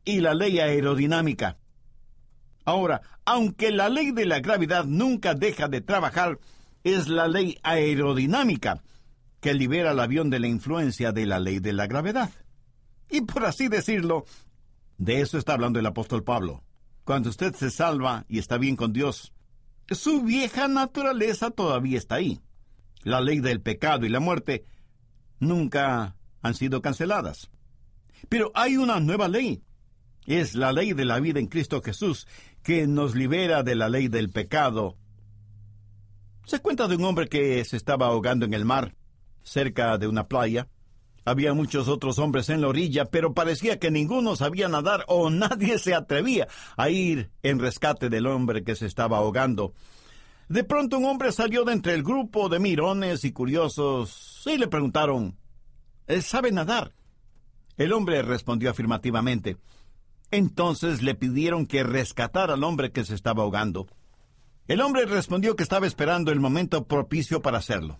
y 0.04 0.20
la 0.20 0.34
ley 0.34 0.58
aerodinámica. 0.58 1.58
Ahora, 2.64 3.02
aunque 3.26 3.70
la 3.70 3.90
ley 3.90 4.12
de 4.12 4.24
la 4.24 4.40
gravedad 4.40 4.86
nunca 4.86 5.34
deja 5.34 5.68
de 5.68 5.82
trabajar, 5.82 6.38
es 6.82 7.08
la 7.08 7.28
ley 7.28 7.58
aerodinámica 7.62 8.82
que 9.40 9.52
libera 9.52 9.90
al 9.90 10.00
avión 10.00 10.30
de 10.30 10.40
la 10.40 10.48
influencia 10.48 11.12
de 11.12 11.26
la 11.26 11.38
ley 11.38 11.58
de 11.58 11.74
la 11.74 11.86
gravedad. 11.86 12.30
Y 13.10 13.20
por 13.20 13.44
así 13.44 13.68
decirlo, 13.68 14.24
de 14.96 15.20
eso 15.20 15.36
está 15.36 15.52
hablando 15.52 15.78
el 15.78 15.86
apóstol 15.86 16.24
Pablo. 16.24 16.62
Cuando 17.06 17.30
usted 17.30 17.54
se 17.54 17.70
salva 17.70 18.26
y 18.28 18.40
está 18.40 18.58
bien 18.58 18.74
con 18.74 18.92
Dios, 18.92 19.32
su 19.88 20.22
vieja 20.22 20.66
naturaleza 20.66 21.52
todavía 21.52 21.98
está 21.98 22.16
ahí. 22.16 22.40
La 23.04 23.20
ley 23.20 23.38
del 23.38 23.60
pecado 23.60 24.04
y 24.06 24.08
la 24.08 24.18
muerte 24.18 24.64
nunca 25.38 26.16
han 26.42 26.54
sido 26.54 26.82
canceladas. 26.82 27.48
Pero 28.28 28.50
hay 28.56 28.76
una 28.76 28.98
nueva 28.98 29.28
ley. 29.28 29.62
Es 30.26 30.56
la 30.56 30.72
ley 30.72 30.94
de 30.94 31.04
la 31.04 31.20
vida 31.20 31.38
en 31.38 31.46
Cristo 31.46 31.80
Jesús, 31.80 32.26
que 32.64 32.88
nos 32.88 33.14
libera 33.14 33.62
de 33.62 33.76
la 33.76 33.88
ley 33.88 34.08
del 34.08 34.30
pecado. 34.30 34.96
Se 36.44 36.58
cuenta 36.58 36.88
de 36.88 36.96
un 36.96 37.04
hombre 37.04 37.28
que 37.28 37.64
se 37.64 37.76
estaba 37.76 38.08
ahogando 38.08 38.46
en 38.46 38.52
el 38.52 38.64
mar, 38.64 38.96
cerca 39.44 39.96
de 39.96 40.08
una 40.08 40.26
playa. 40.26 40.66
Había 41.26 41.54
muchos 41.54 41.88
otros 41.88 42.20
hombres 42.20 42.48
en 42.50 42.60
la 42.60 42.68
orilla, 42.68 43.06
pero 43.06 43.34
parecía 43.34 43.80
que 43.80 43.90
ninguno 43.90 44.36
sabía 44.36 44.68
nadar 44.68 45.04
o 45.08 45.28
nadie 45.30 45.78
se 45.78 45.92
atrevía 45.92 46.46
a 46.76 46.88
ir 46.88 47.30
en 47.42 47.58
rescate 47.58 48.08
del 48.08 48.28
hombre 48.28 48.62
que 48.62 48.76
se 48.76 48.86
estaba 48.86 49.18
ahogando. 49.18 49.74
De 50.48 50.62
pronto 50.62 50.98
un 50.98 51.04
hombre 51.04 51.32
salió 51.32 51.64
de 51.64 51.72
entre 51.72 51.94
el 51.94 52.04
grupo 52.04 52.48
de 52.48 52.60
mirones 52.60 53.24
y 53.24 53.32
curiosos 53.32 54.44
y 54.46 54.56
le 54.56 54.68
preguntaron 54.68 55.36
¿Sabe 56.22 56.52
nadar? 56.52 56.94
El 57.76 57.92
hombre 57.92 58.22
respondió 58.22 58.70
afirmativamente. 58.70 59.56
Entonces 60.30 61.02
le 61.02 61.16
pidieron 61.16 61.66
que 61.66 61.82
rescatara 61.82 62.54
al 62.54 62.62
hombre 62.62 62.92
que 62.92 63.04
se 63.04 63.16
estaba 63.16 63.42
ahogando. 63.42 63.88
El 64.68 64.80
hombre 64.80 65.06
respondió 65.06 65.56
que 65.56 65.64
estaba 65.64 65.88
esperando 65.88 66.30
el 66.30 66.38
momento 66.38 66.86
propicio 66.86 67.42
para 67.42 67.58
hacerlo. 67.58 67.98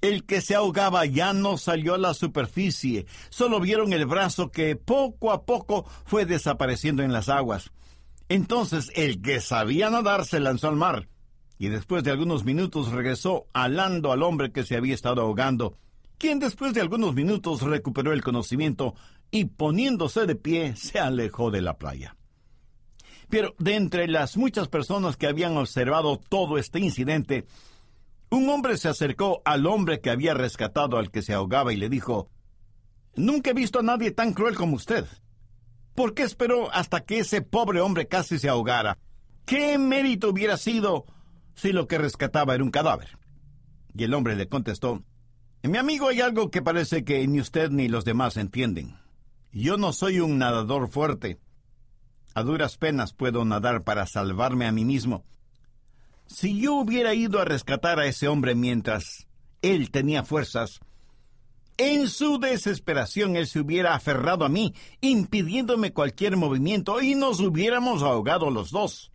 El 0.00 0.24
que 0.24 0.40
se 0.40 0.54
ahogaba 0.54 1.06
ya 1.06 1.32
no 1.32 1.56
salió 1.56 1.94
a 1.94 1.98
la 1.98 2.14
superficie, 2.14 3.06
solo 3.30 3.60
vieron 3.60 3.92
el 3.92 4.06
brazo 4.06 4.50
que 4.50 4.76
poco 4.76 5.32
a 5.32 5.44
poco 5.46 5.86
fue 6.04 6.26
desapareciendo 6.26 7.02
en 7.02 7.12
las 7.12 7.28
aguas. 7.28 7.72
Entonces 8.28 8.90
el 8.94 9.22
que 9.22 9.40
sabía 9.40 9.90
nadar 9.90 10.24
se 10.24 10.40
lanzó 10.40 10.68
al 10.68 10.76
mar, 10.76 11.08
y 11.58 11.68
después 11.68 12.04
de 12.04 12.10
algunos 12.10 12.44
minutos 12.44 12.90
regresó 12.90 13.46
alando 13.52 14.12
al 14.12 14.22
hombre 14.22 14.52
que 14.52 14.64
se 14.64 14.76
había 14.76 14.94
estado 14.94 15.22
ahogando, 15.22 15.76
quien 16.18 16.38
después 16.38 16.74
de 16.74 16.80
algunos 16.80 17.14
minutos 17.14 17.62
recuperó 17.62 18.12
el 18.12 18.22
conocimiento 18.22 18.94
y 19.30 19.46
poniéndose 19.46 20.26
de 20.26 20.36
pie 20.36 20.76
se 20.76 20.98
alejó 20.98 21.50
de 21.50 21.60
la 21.60 21.76
playa. 21.76 22.16
Pero 23.28 23.54
de 23.58 23.74
entre 23.74 24.06
las 24.08 24.36
muchas 24.36 24.68
personas 24.68 25.16
que 25.16 25.26
habían 25.26 25.56
observado 25.56 26.18
todo 26.28 26.58
este 26.58 26.78
incidente, 26.78 27.46
un 28.34 28.48
hombre 28.48 28.76
se 28.76 28.88
acercó 28.88 29.42
al 29.44 29.66
hombre 29.66 30.00
que 30.00 30.10
había 30.10 30.34
rescatado 30.34 30.98
al 30.98 31.10
que 31.10 31.22
se 31.22 31.34
ahogaba 31.34 31.72
y 31.72 31.76
le 31.76 31.88
dijo, 31.88 32.30
Nunca 33.16 33.50
he 33.50 33.54
visto 33.54 33.78
a 33.78 33.82
nadie 33.82 34.10
tan 34.10 34.32
cruel 34.32 34.56
como 34.56 34.76
usted. 34.76 35.06
¿Por 35.94 36.14
qué 36.14 36.22
esperó 36.22 36.72
hasta 36.72 37.04
que 37.04 37.20
ese 37.20 37.42
pobre 37.42 37.80
hombre 37.80 38.08
casi 38.08 38.38
se 38.38 38.48
ahogara? 38.48 38.98
¿Qué 39.46 39.78
mérito 39.78 40.30
hubiera 40.30 40.56
sido 40.56 41.04
si 41.54 41.72
lo 41.72 41.86
que 41.86 41.98
rescataba 41.98 42.54
era 42.54 42.64
un 42.64 42.70
cadáver? 42.70 43.18
Y 43.94 44.04
el 44.04 44.14
hombre 44.14 44.34
le 44.34 44.48
contestó, 44.48 45.04
Mi 45.62 45.78
amigo, 45.78 46.08
hay 46.08 46.20
algo 46.20 46.50
que 46.50 46.62
parece 46.62 47.04
que 47.04 47.26
ni 47.28 47.40
usted 47.40 47.70
ni 47.70 47.88
los 47.88 48.04
demás 48.04 48.36
entienden. 48.36 48.96
Yo 49.52 49.76
no 49.76 49.92
soy 49.92 50.18
un 50.18 50.38
nadador 50.38 50.88
fuerte. 50.88 51.38
A 52.34 52.42
duras 52.42 52.76
penas 52.76 53.12
puedo 53.12 53.44
nadar 53.44 53.84
para 53.84 54.06
salvarme 54.06 54.66
a 54.66 54.72
mí 54.72 54.84
mismo. 54.84 55.24
Si 56.26 56.60
yo 56.60 56.74
hubiera 56.74 57.14
ido 57.14 57.40
a 57.40 57.44
rescatar 57.44 57.98
a 57.98 58.06
ese 58.06 58.28
hombre 58.28 58.54
mientras 58.54 59.26
él 59.62 59.90
tenía 59.90 60.24
fuerzas, 60.24 60.80
en 61.76 62.08
su 62.08 62.38
desesperación 62.38 63.36
él 63.36 63.46
se 63.46 63.60
hubiera 63.60 63.94
aferrado 63.94 64.44
a 64.44 64.48
mí, 64.48 64.74
impidiéndome 65.00 65.92
cualquier 65.92 66.36
movimiento, 66.36 67.00
y 67.02 67.14
nos 67.14 67.40
hubiéramos 67.40 68.02
ahogado 68.02 68.50
los 68.50 68.70
dos. 68.70 69.12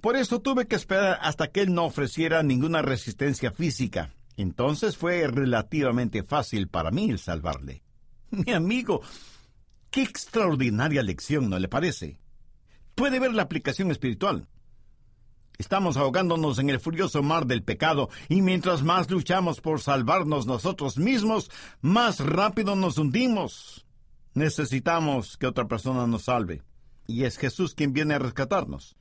Por 0.00 0.16
eso 0.16 0.40
tuve 0.40 0.66
que 0.66 0.76
esperar 0.76 1.18
hasta 1.22 1.48
que 1.48 1.60
él 1.60 1.74
no 1.74 1.84
ofreciera 1.84 2.42
ninguna 2.42 2.82
resistencia 2.82 3.52
física. 3.52 4.14
Entonces 4.36 4.96
fue 4.96 5.26
relativamente 5.26 6.22
fácil 6.22 6.68
para 6.68 6.90
mí 6.90 7.10
el 7.10 7.18
salvarle. 7.18 7.82
Mi 8.30 8.52
amigo, 8.52 9.02
Qué 9.90 10.02
extraordinaria 10.02 11.02
lección, 11.02 11.50
¿no 11.50 11.58
le 11.58 11.66
parece? 11.66 12.20
Puede 12.94 13.18
ver 13.18 13.34
la 13.34 13.42
aplicación 13.42 13.90
espiritual. 13.90 14.46
Estamos 15.60 15.98
ahogándonos 15.98 16.58
en 16.58 16.70
el 16.70 16.80
furioso 16.80 17.22
mar 17.22 17.44
del 17.44 17.62
pecado 17.62 18.08
y 18.30 18.40
mientras 18.40 18.82
más 18.82 19.10
luchamos 19.10 19.60
por 19.60 19.82
salvarnos 19.82 20.46
nosotros 20.46 20.96
mismos, 20.96 21.50
más 21.82 22.20
rápido 22.20 22.76
nos 22.76 22.96
hundimos. 22.96 23.84
Necesitamos 24.32 25.36
que 25.36 25.46
otra 25.46 25.68
persona 25.68 26.06
nos 26.06 26.22
salve. 26.22 26.62
Y 27.06 27.24
es 27.24 27.36
Jesús 27.36 27.74
quien 27.74 27.92
viene 27.92 28.14
a 28.14 28.18
rescatarnos. 28.18 28.96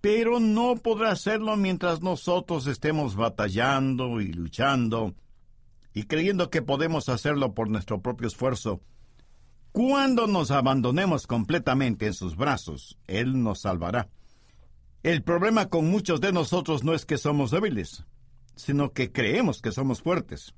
Pero 0.00 0.40
no 0.40 0.74
podrá 0.74 1.12
hacerlo 1.12 1.56
mientras 1.56 2.02
nosotros 2.02 2.66
estemos 2.66 3.14
batallando 3.14 4.20
y 4.20 4.32
luchando 4.32 5.14
y 5.94 6.02
creyendo 6.02 6.50
que 6.50 6.62
podemos 6.62 7.08
hacerlo 7.08 7.54
por 7.54 7.70
nuestro 7.70 8.02
propio 8.02 8.26
esfuerzo 8.26 8.80
cuando 9.70 10.26
nos 10.26 10.50
abandonemos 10.50 11.28
completamente 11.28 12.06
en 12.06 12.14
sus 12.14 12.34
brazos, 12.34 12.98
Él 13.06 13.40
nos 13.44 13.60
salvará. 13.60 14.08
El 15.06 15.22
problema 15.22 15.66
con 15.66 15.88
muchos 15.88 16.20
de 16.20 16.32
nosotros 16.32 16.82
no 16.82 16.92
es 16.92 17.06
que 17.06 17.16
somos 17.16 17.52
débiles, 17.52 18.04
sino 18.56 18.90
que 18.92 19.12
creemos 19.12 19.62
que 19.62 19.70
somos 19.70 20.02
fuertes. 20.02 20.52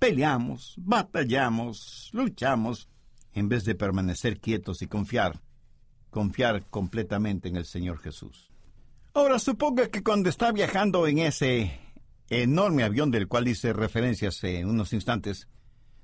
Peleamos, 0.00 0.74
batallamos, 0.78 2.10
luchamos, 2.12 2.88
en 3.32 3.48
vez 3.48 3.64
de 3.64 3.76
permanecer 3.76 4.40
quietos 4.40 4.82
y 4.82 4.88
confiar, 4.88 5.40
confiar 6.10 6.66
completamente 6.68 7.48
en 7.48 7.54
el 7.54 7.64
Señor 7.64 8.00
Jesús. 8.00 8.50
Ahora 9.14 9.38
suponga 9.38 9.86
que 9.86 10.02
cuando 10.02 10.30
está 10.30 10.50
viajando 10.50 11.06
en 11.06 11.18
ese 11.18 11.78
enorme 12.28 12.82
avión 12.82 13.12
del 13.12 13.28
cual 13.28 13.46
hice 13.46 13.72
referencia 13.72 14.30
hace 14.30 14.64
unos 14.64 14.92
instantes, 14.94 15.46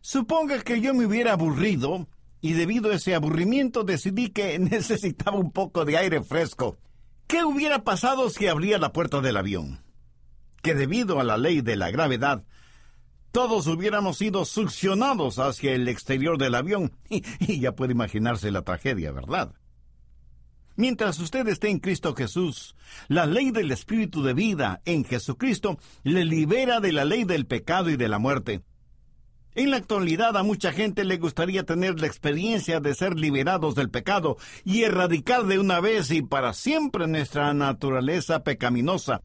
suponga 0.00 0.62
que 0.62 0.80
yo 0.80 0.94
me 0.94 1.06
hubiera 1.06 1.32
aburrido 1.32 2.06
y 2.40 2.52
debido 2.52 2.92
a 2.92 2.94
ese 2.94 3.16
aburrimiento 3.16 3.82
decidí 3.82 4.28
que 4.28 4.56
necesitaba 4.60 5.36
un 5.36 5.50
poco 5.50 5.84
de 5.84 5.96
aire 5.96 6.22
fresco. 6.22 6.78
¿Qué 7.26 7.44
hubiera 7.44 7.84
pasado 7.84 8.28
si 8.30 8.46
abría 8.46 8.78
la 8.78 8.92
puerta 8.92 9.20
del 9.20 9.36
avión? 9.36 9.82
Que 10.62 10.74
debido 10.74 11.20
a 11.20 11.24
la 11.24 11.38
ley 11.38 11.60
de 11.60 11.76
la 11.76 11.90
gravedad, 11.90 12.44
todos 13.32 13.66
hubiéramos 13.66 14.18
sido 14.18 14.44
succionados 14.44 15.38
hacia 15.38 15.72
el 15.72 15.88
exterior 15.88 16.36
del 16.36 16.54
avión 16.54 16.92
y, 17.08 17.60
ya 17.60 17.72
puede 17.72 17.92
imaginarse 17.92 18.50
la 18.50 18.62
tragedia, 18.62 19.10
¿verdad? 19.10 19.54
Mientras 20.76 21.18
usted 21.18 21.46
esté 21.48 21.68
en 21.68 21.80
Cristo 21.80 22.14
Jesús, 22.14 22.76
la 23.08 23.26
ley 23.26 23.50
del 23.50 23.72
Espíritu 23.72 24.22
de 24.22 24.34
vida 24.34 24.80
en 24.84 25.04
Jesucristo 25.04 25.78
le 26.02 26.24
libera 26.24 26.80
de 26.80 26.92
la 26.92 27.04
ley 27.04 27.24
del 27.24 27.46
pecado 27.46 27.90
y 27.90 27.96
de 27.96 28.08
la 28.08 28.18
muerte. 28.18 28.62
En 29.54 29.70
la 29.70 29.76
actualidad 29.76 30.36
a 30.36 30.42
mucha 30.42 30.72
gente 30.72 31.04
le 31.04 31.18
gustaría 31.18 31.64
tener 31.64 32.00
la 32.00 32.06
experiencia 32.06 32.80
de 32.80 32.94
ser 32.94 33.18
liberados 33.18 33.74
del 33.74 33.90
pecado 33.90 34.38
y 34.64 34.84
erradicar 34.84 35.44
de 35.44 35.58
una 35.58 35.80
vez 35.80 36.10
y 36.10 36.22
para 36.22 36.54
siempre 36.54 37.06
nuestra 37.06 37.52
naturaleza 37.52 38.44
pecaminosa. 38.44 39.20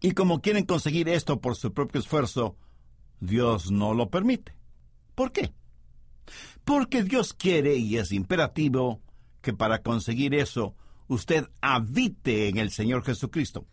Y 0.00 0.12
como 0.12 0.40
quieren 0.40 0.64
conseguir 0.64 1.10
esto 1.10 1.40
por 1.40 1.56
su 1.56 1.74
propio 1.74 2.00
esfuerzo, 2.00 2.56
Dios 3.20 3.70
no 3.70 3.92
lo 3.92 4.08
permite. 4.08 4.54
¿Por 5.14 5.32
qué? 5.32 5.52
Porque 6.64 7.02
Dios 7.02 7.34
quiere 7.34 7.76
y 7.76 7.98
es 7.98 8.12
imperativo 8.12 9.02
que 9.42 9.52
para 9.52 9.82
conseguir 9.82 10.34
eso 10.34 10.74
usted 11.08 11.46
habite 11.60 12.48
en 12.48 12.56
el 12.56 12.70
Señor 12.70 13.04
Jesucristo. 13.04 13.66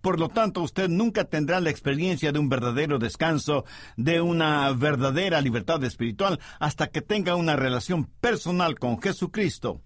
Por 0.00 0.20
lo 0.20 0.28
tanto, 0.28 0.62
usted 0.62 0.88
nunca 0.88 1.24
tendrá 1.24 1.60
la 1.60 1.70
experiencia 1.70 2.32
de 2.32 2.38
un 2.38 2.48
verdadero 2.48 2.98
descanso, 2.98 3.64
de 3.96 4.20
una 4.20 4.70
verdadera 4.72 5.40
libertad 5.40 5.82
espiritual, 5.84 6.38
hasta 6.60 6.88
que 6.88 7.02
tenga 7.02 7.34
una 7.34 7.56
relación 7.56 8.04
personal 8.20 8.78
con 8.78 9.00
Jesucristo. 9.00 9.82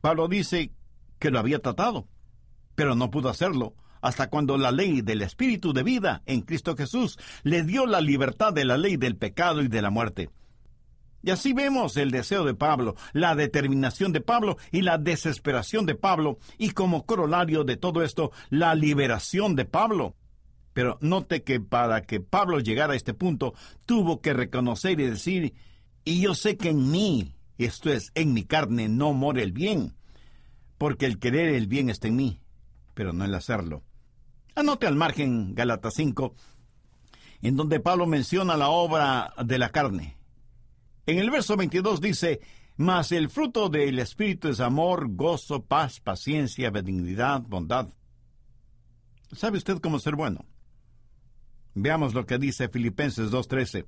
Pablo 0.00 0.28
dice 0.28 0.72
que 1.18 1.30
lo 1.30 1.38
había 1.38 1.60
tratado, 1.60 2.08
pero 2.74 2.94
no 2.94 3.10
pudo 3.10 3.28
hacerlo 3.28 3.74
hasta 4.02 4.28
cuando 4.28 4.58
la 4.58 4.72
ley 4.72 5.00
del 5.00 5.22
Espíritu 5.22 5.72
de 5.72 5.84
vida 5.84 6.22
en 6.26 6.42
Cristo 6.42 6.76
Jesús 6.76 7.18
le 7.44 7.62
dio 7.62 7.86
la 7.86 8.00
libertad 8.00 8.52
de 8.52 8.64
la 8.64 8.76
ley 8.76 8.96
del 8.96 9.16
pecado 9.16 9.62
y 9.62 9.68
de 9.68 9.80
la 9.80 9.90
muerte. 9.90 10.28
Y 11.22 11.30
así 11.30 11.52
vemos 11.52 11.96
el 11.96 12.10
deseo 12.10 12.44
de 12.44 12.54
Pablo, 12.54 12.96
la 13.12 13.34
determinación 13.34 14.12
de 14.12 14.20
Pablo 14.20 14.56
y 14.72 14.82
la 14.82 14.98
desesperación 14.98 15.86
de 15.86 15.94
Pablo, 15.94 16.38
y 16.58 16.70
como 16.70 17.06
corolario 17.06 17.64
de 17.64 17.76
todo 17.76 18.02
esto, 18.02 18.32
la 18.50 18.74
liberación 18.74 19.54
de 19.54 19.64
Pablo. 19.64 20.16
Pero 20.72 20.98
note 21.00 21.42
que 21.42 21.60
para 21.60 22.02
que 22.02 22.20
Pablo 22.20 22.58
llegara 22.58 22.94
a 22.94 22.96
este 22.96 23.14
punto, 23.14 23.54
tuvo 23.86 24.20
que 24.20 24.32
reconocer 24.32 24.98
y 24.98 25.06
decir, 25.06 25.54
y 26.04 26.20
yo 26.20 26.34
sé 26.34 26.56
que 26.56 26.70
en 26.70 26.90
mí, 26.90 27.34
esto 27.58 27.92
es, 27.92 28.10
en 28.14 28.32
mi 28.32 28.42
carne, 28.44 28.88
no 28.88 29.12
more 29.12 29.42
el 29.42 29.52
bien, 29.52 29.94
porque 30.78 31.06
el 31.06 31.20
querer 31.20 31.54
el 31.54 31.68
bien 31.68 31.88
está 31.88 32.08
en 32.08 32.16
mí, 32.16 32.40
pero 32.94 33.12
no 33.12 33.24
el 33.24 33.34
hacerlo. 33.34 33.84
Anote 34.56 34.86
al 34.88 34.96
margen 34.96 35.54
Galata 35.54 35.90
5, 35.90 36.34
en 37.42 37.56
donde 37.56 37.78
Pablo 37.78 38.06
menciona 38.06 38.56
la 38.56 38.68
obra 38.70 39.32
de 39.44 39.58
la 39.58 39.68
carne. 39.68 40.16
En 41.06 41.18
el 41.18 41.30
verso 41.30 41.56
22 41.56 42.00
dice, 42.00 42.40
Mas 42.76 43.12
el 43.12 43.28
fruto 43.28 43.68
del 43.68 43.98
Espíritu 43.98 44.48
es 44.48 44.60
amor, 44.60 45.08
gozo, 45.14 45.64
paz, 45.64 46.00
paciencia, 46.00 46.70
benignidad, 46.70 47.42
bondad. 47.42 47.88
¿Sabe 49.32 49.58
usted 49.58 49.78
cómo 49.78 49.98
ser 49.98 50.14
bueno? 50.14 50.44
Veamos 51.74 52.14
lo 52.14 52.26
que 52.26 52.38
dice 52.38 52.68
Filipenses 52.68 53.30
2.13. 53.30 53.86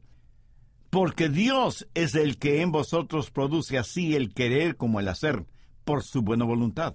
Porque 0.91 1.29
Dios 1.29 1.87
es 1.95 2.15
el 2.15 2.39
que 2.39 2.63
en 2.63 2.73
vosotros 2.73 3.31
produce 3.31 3.79
así 3.79 4.15
el 4.15 4.33
querer 4.33 4.77
como 4.77 5.01
el 5.01 5.09
hacer, 5.09 5.45
por 5.85 6.03
su 6.03 6.23
buena 6.23 6.45
voluntad. 6.45 6.95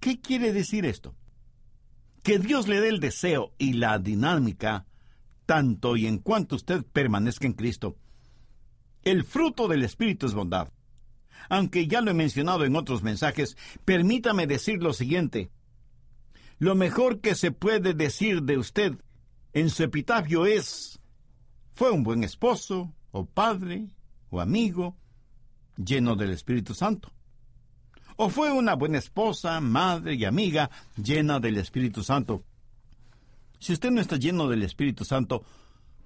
¿Qué 0.00 0.20
quiere 0.20 0.52
decir 0.52 0.84
esto? 0.84 1.14
Que 2.22 2.38
Dios 2.38 2.66
le 2.66 2.80
dé 2.80 2.88
el 2.88 3.00
deseo 3.00 3.52
y 3.58 3.74
la 3.74 3.98
dinámica, 3.98 4.86
tanto 5.46 5.96
y 5.96 6.06
en 6.06 6.18
cuanto 6.18 6.56
usted 6.56 6.84
permanezca 6.84 7.46
en 7.46 7.52
Cristo, 7.52 7.96
el 9.04 9.24
fruto 9.24 9.68
del 9.68 9.82
Espíritu 9.84 10.26
es 10.26 10.34
bondad. 10.34 10.68
Aunque 11.48 11.86
ya 11.86 12.00
lo 12.00 12.10
he 12.10 12.14
mencionado 12.14 12.64
en 12.64 12.76
otros 12.76 13.02
mensajes, 13.02 13.56
permítame 13.84 14.46
decir 14.46 14.82
lo 14.82 14.92
siguiente. 14.92 15.50
Lo 16.58 16.74
mejor 16.74 17.20
que 17.20 17.34
se 17.34 17.50
puede 17.50 17.94
decir 17.94 18.42
de 18.42 18.58
usted 18.58 18.94
en 19.52 19.70
su 19.70 19.82
epitafio 19.82 20.46
es, 20.46 20.98
fue 21.74 21.90
un 21.90 22.02
buen 22.02 22.24
esposo, 22.24 22.92
o 23.10 23.26
padre, 23.26 23.88
o 24.30 24.40
amigo, 24.40 24.96
lleno 25.76 26.16
del 26.16 26.30
Espíritu 26.30 26.74
Santo. 26.74 27.12
O 28.16 28.28
fue 28.28 28.52
una 28.52 28.74
buena 28.74 28.98
esposa, 28.98 29.60
madre 29.60 30.14
y 30.14 30.24
amiga, 30.24 30.70
llena 30.96 31.40
del 31.40 31.58
Espíritu 31.58 32.02
Santo. 32.02 32.44
Si 33.58 33.72
usted 33.72 33.90
no 33.90 34.00
está 34.00 34.16
lleno 34.16 34.48
del 34.48 34.62
Espíritu 34.62 35.04
Santo, 35.04 35.44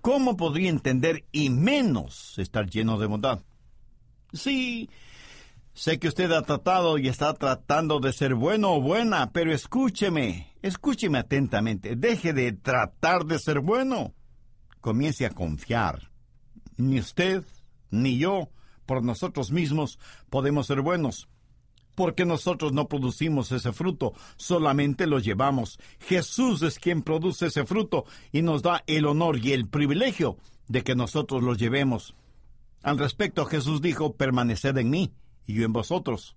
¿Cómo 0.01 0.37
podría 0.37 0.71
entender 0.71 1.25
y 1.33 1.51
menos 1.51 2.39
estar 2.39 2.69
lleno 2.69 2.99
de 2.99 3.07
bondad? 3.07 3.41
Sí, 4.33 4.89
sé 5.73 5.99
que 5.99 6.09
usted 6.09 6.31
ha 6.33 6.43
tratado 6.43 6.99
y 6.99 7.09
está 7.09 7.35
tratando 7.35 8.01
de 8.01 8.13
ser 8.13 8.35
bueno 8.35 8.75
o 8.75 8.81
buena, 8.81 9.33
pero 9.33 9.53
escúcheme, 9.53 10.55
escúcheme 10.63 11.19
atentamente. 11.19 11.97
Deje 11.97 12.33
de 12.33 12.53
tratar 12.53 13.25
de 13.25 13.39
ser 13.39 13.61
bueno. 13.61 14.15
Comience 14.81 15.27
a 15.27 15.31
confiar. 15.31 16.11
Ni 16.77 17.01
usted, 17.01 17.45
ni 17.91 18.19
yo, 18.19 18.51
por 18.87 19.03
nosotros 19.03 19.51
mismos, 19.51 19.99
podemos 20.31 20.67
ser 20.67 20.81
buenos 20.81 21.29
porque 21.99 22.25
nosotros 22.25 22.73
no 22.73 22.87
producimos 22.87 23.51
ese 23.51 23.73
fruto, 23.73 24.13
solamente 24.37 25.09
lo 25.09 25.19
llevamos. 25.19 25.81
Jesús 25.99 26.63
es 26.63 26.79
quien 26.79 27.03
produce 27.03 27.47
ese 27.47 27.67
fruto 27.67 28.05
y 28.31 28.43
nos 28.43 28.63
da 28.63 28.85
el 28.87 29.05
honor 29.05 29.45
y 29.45 29.51
el 29.51 29.67
privilegio 29.67 30.37
de 30.69 30.85
que 30.85 30.95
nosotros 30.95 31.43
lo 31.43 31.57
llevemos. 31.57 32.15
Al 32.85 32.99
respecto, 32.99 33.47
Jesús 33.47 33.83
dijo, 33.83 34.15
permaneced 34.15 34.77
en 34.77 34.91
mí 34.91 35.11
y 35.45 35.55
yo 35.55 35.65
en 35.65 35.73
vosotros. 35.73 36.37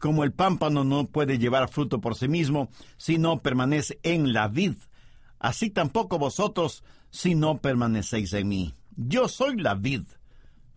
Como 0.00 0.24
el 0.24 0.32
pámpano 0.32 0.82
no 0.82 1.06
puede 1.06 1.38
llevar 1.38 1.68
fruto 1.68 2.00
por 2.00 2.16
sí 2.16 2.26
mismo 2.26 2.68
si 2.96 3.16
no 3.16 3.42
permanece 3.42 4.00
en 4.02 4.32
la 4.32 4.48
vid, 4.48 4.74
así 5.38 5.70
tampoco 5.70 6.18
vosotros 6.18 6.82
si 7.10 7.36
no 7.36 7.58
permanecéis 7.58 8.32
en 8.32 8.48
mí. 8.48 8.74
Yo 8.96 9.28
soy 9.28 9.56
la 9.56 9.76
vid, 9.76 10.02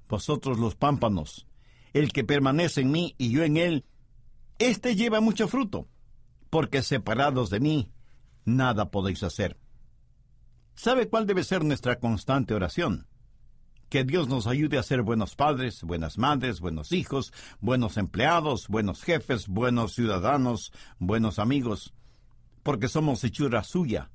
vosotros 0.07 0.59
los 0.59 0.75
pámpanos. 0.75 1.47
El 1.93 2.11
que 2.11 2.23
permanece 2.23 2.81
en 2.81 2.91
mí 2.91 3.15
y 3.17 3.31
yo 3.31 3.43
en 3.43 3.57
él, 3.57 3.85
este 4.59 4.95
lleva 4.95 5.21
mucho 5.21 5.47
fruto, 5.47 5.87
porque 6.49 6.81
separados 6.83 7.49
de 7.49 7.59
mí, 7.59 7.91
nada 8.45 8.91
podéis 8.91 9.23
hacer. 9.23 9.57
¿Sabe 10.75 11.07
cuál 11.07 11.27
debe 11.27 11.43
ser 11.43 11.63
nuestra 11.63 11.99
constante 11.99 12.53
oración? 12.53 13.07
Que 13.89 14.03
Dios 14.03 14.27
nos 14.27 14.47
ayude 14.47 14.79
a 14.79 14.83
ser 14.83 15.03
buenos 15.03 15.35
padres, 15.35 15.83
buenas 15.83 16.17
madres, 16.17 16.59
buenos 16.59 16.91
hijos, 16.91 17.31
buenos 17.59 17.97
empleados, 17.97 18.67
buenos 18.67 19.03
jefes, 19.03 19.47
buenos 19.47 19.93
ciudadanos, 19.93 20.73
buenos 20.97 21.37
amigos, 21.37 21.93
porque 22.63 22.87
somos 22.87 23.23
hechura 23.23 23.63
suya, 23.63 24.09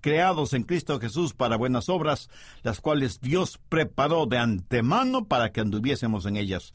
creados 0.00 0.54
en 0.54 0.62
Cristo 0.62 0.98
Jesús 0.98 1.34
para 1.34 1.56
buenas 1.56 1.90
obras, 1.90 2.30
las 2.62 2.80
cuales 2.80 3.20
Dios 3.20 3.60
preparó 3.68 4.24
de 4.24 4.38
antemano 4.38 5.26
para 5.26 5.52
que 5.52 5.60
anduviésemos 5.60 6.24
en 6.24 6.36
ellas. 6.36 6.72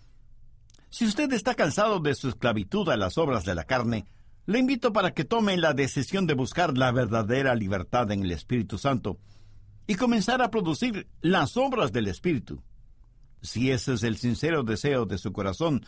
Si 0.95 1.03
usted 1.03 1.33
está 1.33 1.55
cansado 1.55 1.99
de 1.99 2.15
su 2.15 2.29
esclavitud 2.29 2.87
a 2.87 2.95
las 2.95 3.17
obras 3.17 3.43
de 3.43 3.53
la 3.53 3.65
carne, 3.65 4.05
le 4.45 4.59
invito 4.59 4.93
para 4.93 5.13
que 5.13 5.25
tome 5.25 5.57
la 5.57 5.73
decisión 5.73 6.25
de 6.25 6.35
buscar 6.35 6.77
la 6.77 6.93
verdadera 6.93 7.53
libertad 7.53 8.09
en 8.13 8.23
el 8.23 8.31
Espíritu 8.31 8.77
Santo 8.77 9.19
y 9.87 9.95
comenzar 9.95 10.41
a 10.41 10.49
producir 10.49 11.09
las 11.19 11.57
obras 11.57 11.91
del 11.91 12.07
Espíritu. 12.07 12.63
Si 13.41 13.71
ese 13.71 13.95
es 13.95 14.03
el 14.03 14.15
sincero 14.15 14.63
deseo 14.63 15.05
de 15.05 15.17
su 15.17 15.33
corazón, 15.33 15.85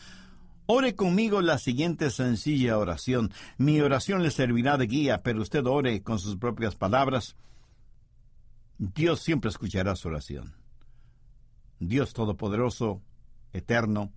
ore 0.66 0.94
conmigo 0.94 1.40
la 1.40 1.56
siguiente 1.56 2.10
sencilla 2.10 2.76
oración. 2.76 3.32
Mi 3.56 3.80
oración 3.80 4.22
le 4.22 4.30
servirá 4.30 4.76
de 4.76 4.88
guía, 4.88 5.22
pero 5.22 5.40
usted 5.40 5.64
ore 5.64 6.02
con 6.02 6.18
sus 6.18 6.36
propias 6.36 6.74
palabras. 6.74 7.34
Dios 8.76 9.20
siempre 9.20 9.48
escuchará 9.48 9.96
su 9.96 10.08
oración. 10.08 10.54
Dios 11.80 12.12
Todopoderoso, 12.12 13.00
Eterno, 13.54 14.12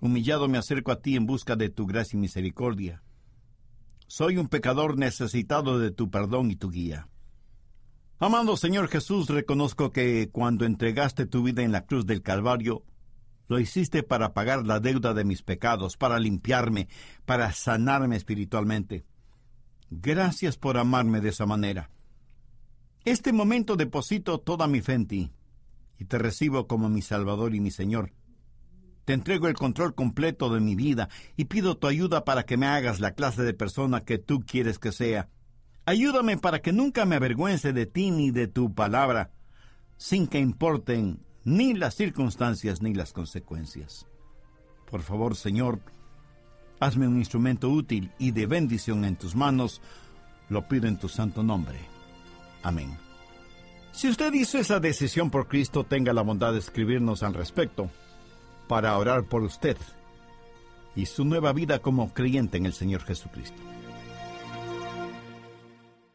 Humillado 0.00 0.48
me 0.48 0.58
acerco 0.58 0.92
a 0.92 1.00
ti 1.00 1.16
en 1.16 1.26
busca 1.26 1.56
de 1.56 1.68
tu 1.68 1.86
gracia 1.86 2.16
y 2.16 2.20
misericordia. 2.20 3.02
Soy 4.06 4.38
un 4.38 4.48
pecador 4.48 4.98
necesitado 4.98 5.78
de 5.78 5.90
tu 5.90 6.10
perdón 6.10 6.50
y 6.50 6.56
tu 6.56 6.70
guía. 6.70 7.08
Amado 8.18 8.56
Señor 8.56 8.88
Jesús, 8.88 9.28
reconozco 9.28 9.92
que 9.92 10.30
cuando 10.30 10.64
entregaste 10.64 11.26
tu 11.26 11.42
vida 11.42 11.62
en 11.62 11.72
la 11.72 11.86
cruz 11.86 12.06
del 12.06 12.22
Calvario, 12.22 12.82
lo 13.46 13.58
hiciste 13.58 14.02
para 14.02 14.32
pagar 14.32 14.66
la 14.66 14.80
deuda 14.80 15.12
de 15.12 15.24
mis 15.24 15.42
pecados, 15.42 15.96
para 15.96 16.18
limpiarme, 16.18 16.88
para 17.24 17.52
sanarme 17.52 18.16
espiritualmente. 18.16 19.04
Gracias 19.90 20.56
por 20.56 20.78
amarme 20.78 21.20
de 21.20 21.30
esa 21.30 21.46
manera. 21.46 21.90
Este 23.04 23.32
momento 23.32 23.76
deposito 23.76 24.38
toda 24.38 24.66
mi 24.66 24.80
fe 24.82 24.92
en 24.94 25.06
ti 25.06 25.32
y 25.98 26.04
te 26.04 26.18
recibo 26.18 26.66
como 26.66 26.88
mi 26.88 27.02
Salvador 27.02 27.54
y 27.54 27.60
mi 27.60 27.70
Señor. 27.70 28.12
Te 29.04 29.12
entrego 29.12 29.48
el 29.48 29.54
control 29.54 29.94
completo 29.94 30.52
de 30.52 30.60
mi 30.60 30.74
vida 30.74 31.08
y 31.36 31.46
pido 31.46 31.76
tu 31.76 31.86
ayuda 31.86 32.24
para 32.24 32.44
que 32.44 32.56
me 32.56 32.66
hagas 32.66 33.00
la 33.00 33.12
clase 33.12 33.42
de 33.42 33.54
persona 33.54 34.04
que 34.04 34.18
tú 34.18 34.40
quieres 34.46 34.78
que 34.78 34.92
sea. 34.92 35.28
Ayúdame 35.86 36.36
para 36.36 36.60
que 36.60 36.72
nunca 36.72 37.04
me 37.04 37.16
avergüence 37.16 37.72
de 37.72 37.86
ti 37.86 38.10
ni 38.10 38.30
de 38.30 38.46
tu 38.46 38.74
palabra, 38.74 39.30
sin 39.96 40.26
que 40.26 40.38
importen 40.38 41.20
ni 41.44 41.74
las 41.74 41.94
circunstancias 41.94 42.82
ni 42.82 42.94
las 42.94 43.12
consecuencias. 43.12 44.06
Por 44.90 45.02
favor, 45.02 45.34
Señor, 45.34 45.80
hazme 46.78 47.08
un 47.08 47.18
instrumento 47.18 47.70
útil 47.70 48.12
y 48.18 48.32
de 48.32 48.46
bendición 48.46 49.04
en 49.04 49.16
tus 49.16 49.34
manos. 49.34 49.80
Lo 50.48 50.68
pido 50.68 50.86
en 50.86 50.98
tu 50.98 51.08
santo 51.08 51.42
nombre. 51.42 51.78
Amén. 52.62 52.96
Si 53.92 54.08
usted 54.08 54.32
hizo 54.34 54.58
esa 54.58 54.78
decisión 54.78 55.30
por 55.30 55.48
Cristo, 55.48 55.84
tenga 55.84 56.12
la 56.12 56.22
bondad 56.22 56.52
de 56.52 56.58
escribirnos 56.58 57.22
al 57.22 57.34
respecto 57.34 57.90
para 58.70 58.96
orar 58.96 59.24
por 59.24 59.42
usted 59.42 59.76
y 60.94 61.06
su 61.06 61.24
nueva 61.24 61.52
vida 61.52 61.80
como 61.80 62.14
creyente 62.14 62.56
en 62.56 62.66
el 62.66 62.72
Señor 62.72 63.02
Jesucristo. 63.02 63.60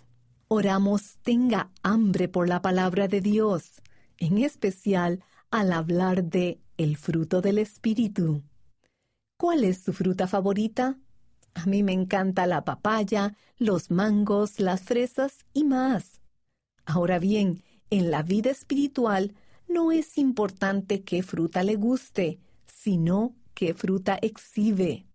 Oramos 0.47 1.17
tenga 1.23 1.71
hambre 1.81 2.27
por 2.27 2.47
la 2.47 2.61
palabra 2.61 3.07
de 3.07 3.21
Dios, 3.21 3.81
en 4.19 4.37
especial 4.37 5.23
al 5.49 5.73
hablar 5.73 6.23
de 6.25 6.61
el 6.77 6.95
fruto 6.95 7.41
del 7.41 7.57
Espíritu. 7.57 8.43
¿Cuál 9.35 9.63
es 9.63 9.79
su 9.79 9.91
fruta 9.91 10.27
favorita? 10.27 10.99
A 11.55 11.65
mí 11.65 11.81
me 11.81 11.93
encanta 11.93 12.45
la 12.45 12.63
papaya, 12.65 13.35
los 13.57 13.89
mangos, 13.89 14.59
las 14.59 14.83
fresas 14.83 15.43
y 15.53 15.63
más. 15.63 16.21
Ahora 16.85 17.17
bien, 17.17 17.63
en 17.89 18.11
la 18.11 18.21
vida 18.21 18.51
espiritual 18.51 19.33
no 19.67 19.91
es 19.91 20.17
importante 20.17 21.03
qué 21.03 21.23
fruta 21.23 21.63
le 21.63 21.75
guste, 21.75 22.39
sino 22.65 23.35
qué 23.53 23.73
fruta 23.73 24.17
exhibe. 24.21 25.05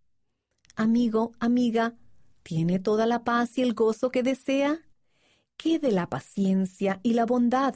Amigo, 0.77 1.33
amiga, 1.41 1.95
¿tiene 2.43 2.79
toda 2.79 3.07
la 3.07 3.25
paz 3.25 3.59
y 3.59 3.63
el 3.63 3.75
gozo 3.75 4.11
que 4.11 4.23
desea? 4.23 4.81
¿Qué 5.57 5.79
de 5.79 5.93
la 5.93 6.09
paciencia 6.09 7.01
y 7.03 7.15
la 7.15 7.27
bondad? 7.27 7.75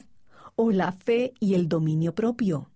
¿O 0.55 0.71
la 0.71 0.91
fe 0.91 1.33
y 1.39 1.53
el 1.53 1.67
dominio 1.67 2.15
propio? 2.15 2.71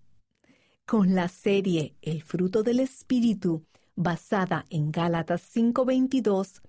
Con 0.86 1.14
la 1.14 1.28
serie 1.28 1.94
El 2.02 2.22
fruto 2.22 2.62
del 2.62 2.80
Espíritu, 2.80 3.64
basada 3.96 4.66
en 4.70 4.92
Gálatas 4.92 5.42
5:22, 5.42 6.62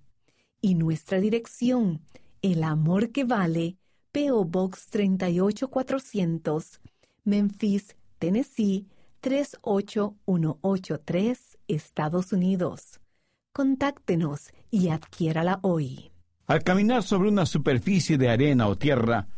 Y 0.60 0.76
nuestra 0.76 1.18
dirección, 1.18 2.02
El 2.40 2.62
Amor 2.62 3.10
que 3.10 3.24
Vale, 3.24 3.78
PO 4.12 4.44
Box 4.44 4.86
38400, 4.90 6.80
Memphis, 7.24 7.96
Tennessee 8.20 8.86
38183, 9.22 11.58
Estados 11.68 12.32
Unidos. 12.32 13.00
Contáctenos 13.52 14.50
y 14.70 14.88
adquiérala 14.88 15.60
hoy. 15.62 16.10
Al 16.46 16.64
caminar 16.64 17.04
sobre 17.04 17.28
una 17.28 17.46
superficie 17.46 18.18
de 18.18 18.28
arena 18.28 18.66
o 18.66 18.76
tierra, 18.76 19.28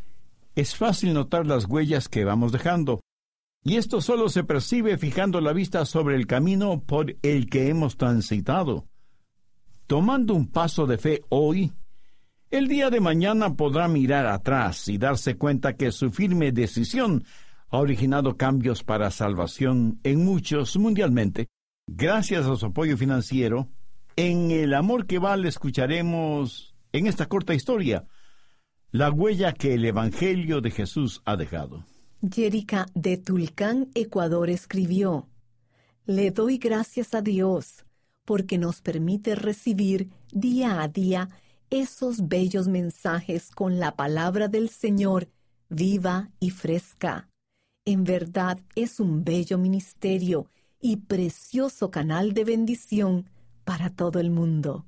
es 0.55 0.75
fácil 0.75 1.13
notar 1.13 1.47
las 1.47 1.67
huellas 1.67 2.09
que 2.09 2.25
vamos 2.25 2.51
dejando. 2.51 3.01
Y 3.63 3.77
esto 3.77 4.01
solo 4.01 4.31
se 4.31 4.45
percibe 4.45 4.99
fijando 4.99 5.41
la 5.41 5.53
vista 5.53 5.85
sobre 5.85 6.17
el 6.17 6.27
camino 6.27 6.81
por 6.81 7.15
el 7.23 7.51
que 7.51 7.69
hemos 7.69 7.97
transitado. 7.97 8.87
Tomando 9.87 10.35
un 10.35 10.49
paso 10.49 10.87
de 10.87 10.97
fe 10.97 11.23
hoy, 11.29 11.73
el 12.51 12.69
día 12.69 12.89
de 12.89 13.01
mañana 13.01 13.55
podrá 13.55 13.89
mirar 13.89 14.27
atrás 14.27 14.89
y 14.89 14.97
darse 14.97 15.37
cuenta 15.37 15.77
que 15.77 15.93
su 15.93 16.11
firme 16.11 16.53
decisión 16.53 17.25
ha 17.75 17.81
originado 17.81 18.37
cambios 18.37 18.85
para 18.85 19.11
salvación 19.11 19.99
en 20.05 20.25
muchos 20.25 20.77
mundialmente. 20.77 21.49
Gracias 21.87 22.47
a 22.47 22.57
su 22.57 22.67
apoyo 22.67 22.97
financiero, 22.97 23.69
en 24.17 24.51
El 24.51 24.75
Amor 24.75 25.07
que 25.07 25.19
Vale 25.19 25.49
escucharemos 25.49 26.75
en 26.93 27.07
esta 27.07 27.27
corta 27.27 27.55
historia 27.55 28.07
la 28.91 29.11
huella 29.11 29.53
que 29.53 29.75
el 29.75 29.85
Evangelio 29.85 30.61
de 30.61 30.71
Jesús 30.71 31.21
ha 31.25 31.37
dejado. 31.37 31.85
Jerica 32.33 32.87
de 32.95 33.17
Tulcán, 33.17 33.91
Ecuador, 33.95 34.51
escribió, 34.51 35.29
Le 36.07 36.31
doy 36.31 36.59
gracias 36.59 37.13
a 37.13 37.23
Dios 37.23 37.85
porque 38.25 38.57
nos 38.57 38.81
permite 38.81 39.35
recibir 39.35 40.11
día 40.33 40.81
a 40.81 40.87
día 40.87 41.29
esos 41.71 42.29
bellos 42.29 42.69
mensajes 42.69 43.51
con 43.51 43.81
la 43.81 43.97
palabra 43.97 44.47
del 44.47 44.69
Señor 44.69 45.29
viva 45.69 46.31
y 46.39 46.51
fresca. 46.51 47.29
En 47.87 48.05
verdad 48.05 48.59
es 48.75 48.99
un 48.99 49.25
bello 49.25 49.59
ministerio 49.59 50.49
y 50.81 50.97
precioso 50.97 51.91
canal 51.91 52.33
de 52.33 52.45
bendición 52.45 53.29
para 53.65 53.91
todo 53.91 54.21
el 54.21 54.31
mundo. 54.31 54.87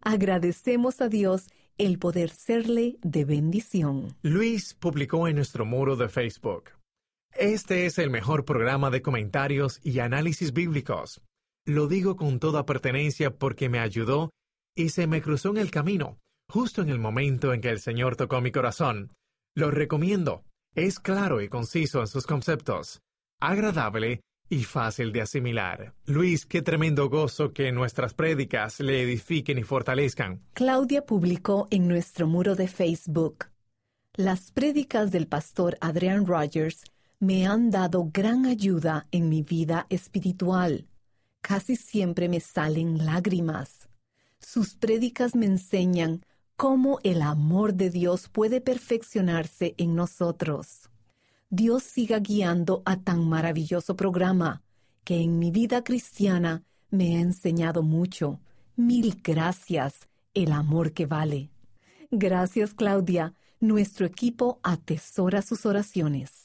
Agradecemos 0.00 1.00
a 1.00 1.08
Dios 1.08 1.48
el 1.78 1.98
poder 1.98 2.30
serle 2.30 2.96
de 3.02 3.24
bendición. 3.24 4.14
Luis 4.22 4.74
publicó 4.74 5.26
en 5.26 5.34
nuestro 5.34 5.64
muro 5.64 5.96
de 5.96 6.08
Facebook. 6.08 6.70
Este 7.34 7.86
es 7.86 7.98
el 7.98 8.10
mejor 8.10 8.44
programa 8.44 8.90
de 8.90 9.02
comentarios 9.02 9.80
y 9.82 9.98
análisis 9.98 10.52
bíblicos. 10.52 11.20
Lo 11.66 11.88
digo 11.88 12.14
con 12.14 12.38
toda 12.38 12.66
pertenencia 12.66 13.36
porque 13.36 13.68
me 13.68 13.80
ayudó 13.80 14.30
y 14.76 14.90
se 14.90 15.08
me 15.08 15.22
cruzó 15.22 15.50
en 15.50 15.56
el 15.56 15.72
camino, 15.72 16.18
justo 16.48 16.82
en 16.82 16.90
el 16.90 17.00
momento 17.00 17.52
en 17.52 17.60
que 17.60 17.70
el 17.70 17.80
Señor 17.80 18.14
tocó 18.14 18.40
mi 18.40 18.52
corazón. 18.52 19.10
Lo 19.56 19.72
recomiendo. 19.72 20.44
Es 20.74 20.98
claro 20.98 21.42
y 21.42 21.50
conciso 21.50 22.00
en 22.00 22.06
sus 22.06 22.26
conceptos, 22.26 23.02
agradable 23.40 24.22
y 24.48 24.64
fácil 24.64 25.12
de 25.12 25.20
asimilar. 25.20 25.92
Luis, 26.06 26.46
qué 26.46 26.62
tremendo 26.62 27.10
gozo 27.10 27.52
que 27.52 27.72
nuestras 27.72 28.14
prédicas 28.14 28.80
le 28.80 29.02
edifiquen 29.02 29.58
y 29.58 29.64
fortalezcan. 29.64 30.40
Claudia 30.54 31.04
publicó 31.04 31.68
en 31.70 31.88
nuestro 31.88 32.26
muro 32.26 32.54
de 32.54 32.68
Facebook. 32.68 33.50
Las 34.14 34.50
prédicas 34.50 35.10
del 35.10 35.26
pastor 35.26 35.76
Adrian 35.82 36.26
Rogers 36.26 36.84
me 37.18 37.46
han 37.46 37.70
dado 37.70 38.08
gran 38.10 38.46
ayuda 38.46 39.06
en 39.10 39.28
mi 39.28 39.42
vida 39.42 39.86
espiritual. 39.90 40.86
Casi 41.42 41.76
siempre 41.76 42.30
me 42.30 42.40
salen 42.40 43.04
lágrimas. 43.04 43.90
Sus 44.38 44.74
prédicas 44.74 45.34
me 45.34 45.44
enseñan 45.44 46.24
cómo 46.56 46.98
el 47.02 47.22
amor 47.22 47.74
de 47.74 47.90
Dios 47.90 48.28
puede 48.28 48.60
perfeccionarse 48.60 49.74
en 49.78 49.94
nosotros. 49.94 50.90
Dios 51.50 51.82
siga 51.82 52.18
guiando 52.18 52.82
a 52.84 52.96
tan 52.96 53.28
maravilloso 53.28 53.96
programa 53.96 54.62
que 55.04 55.20
en 55.20 55.38
mi 55.38 55.50
vida 55.50 55.84
cristiana 55.84 56.64
me 56.90 57.16
ha 57.16 57.20
enseñado 57.20 57.82
mucho. 57.82 58.40
Mil 58.76 59.20
gracias, 59.22 60.08
el 60.34 60.52
amor 60.52 60.92
que 60.92 61.06
vale. 61.06 61.50
Gracias, 62.10 62.74
Claudia. 62.74 63.34
Nuestro 63.60 64.06
equipo 64.06 64.60
atesora 64.62 65.42
sus 65.42 65.66
oraciones. 65.66 66.41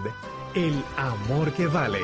El 0.54 0.84
amor 0.96 1.50
que 1.52 1.66
vale. 1.66 2.02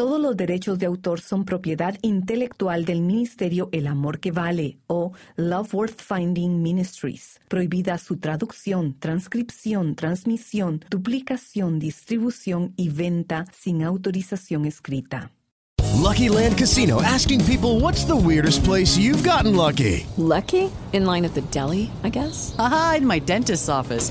Todos 0.00 0.18
los 0.18 0.34
derechos 0.34 0.78
de 0.78 0.86
autor 0.86 1.20
son 1.20 1.44
propiedad 1.44 1.94
intelectual 2.00 2.86
del 2.86 3.02
Ministerio 3.02 3.68
El 3.70 3.86
Amor 3.86 4.18
que 4.18 4.32
Vale 4.32 4.78
o 4.86 5.12
Love 5.36 5.74
Worth 5.74 6.00
Finding 6.00 6.62
Ministries. 6.62 7.38
Prohibida 7.48 7.98
su 7.98 8.16
traducción, 8.16 8.96
transcripción, 8.98 9.96
transmisión, 9.96 10.82
duplicación, 10.88 11.78
distribución 11.78 12.72
y 12.76 12.88
venta 12.88 13.44
sin 13.52 13.82
autorización 13.82 14.64
escrita. 14.64 15.32
Lucky 15.98 16.30
Land 16.30 16.56
Casino 16.56 17.02
asking 17.02 17.44
people 17.44 17.78
what's 17.78 18.06
the 18.06 18.16
weirdest 18.16 18.64
place 18.64 18.96
you've 18.96 19.22
gotten 19.22 19.54
lucky? 19.54 20.06
Lucky? 20.16 20.70
In 20.94 21.04
line 21.04 21.26
at 21.26 21.34
the 21.34 21.42
deli, 21.50 21.90
I 22.02 22.08
guess? 22.08 22.54
Aha, 22.58 22.94
in 23.00 23.06
my 23.06 23.20
dentist's 23.20 23.68
office. 23.68 24.10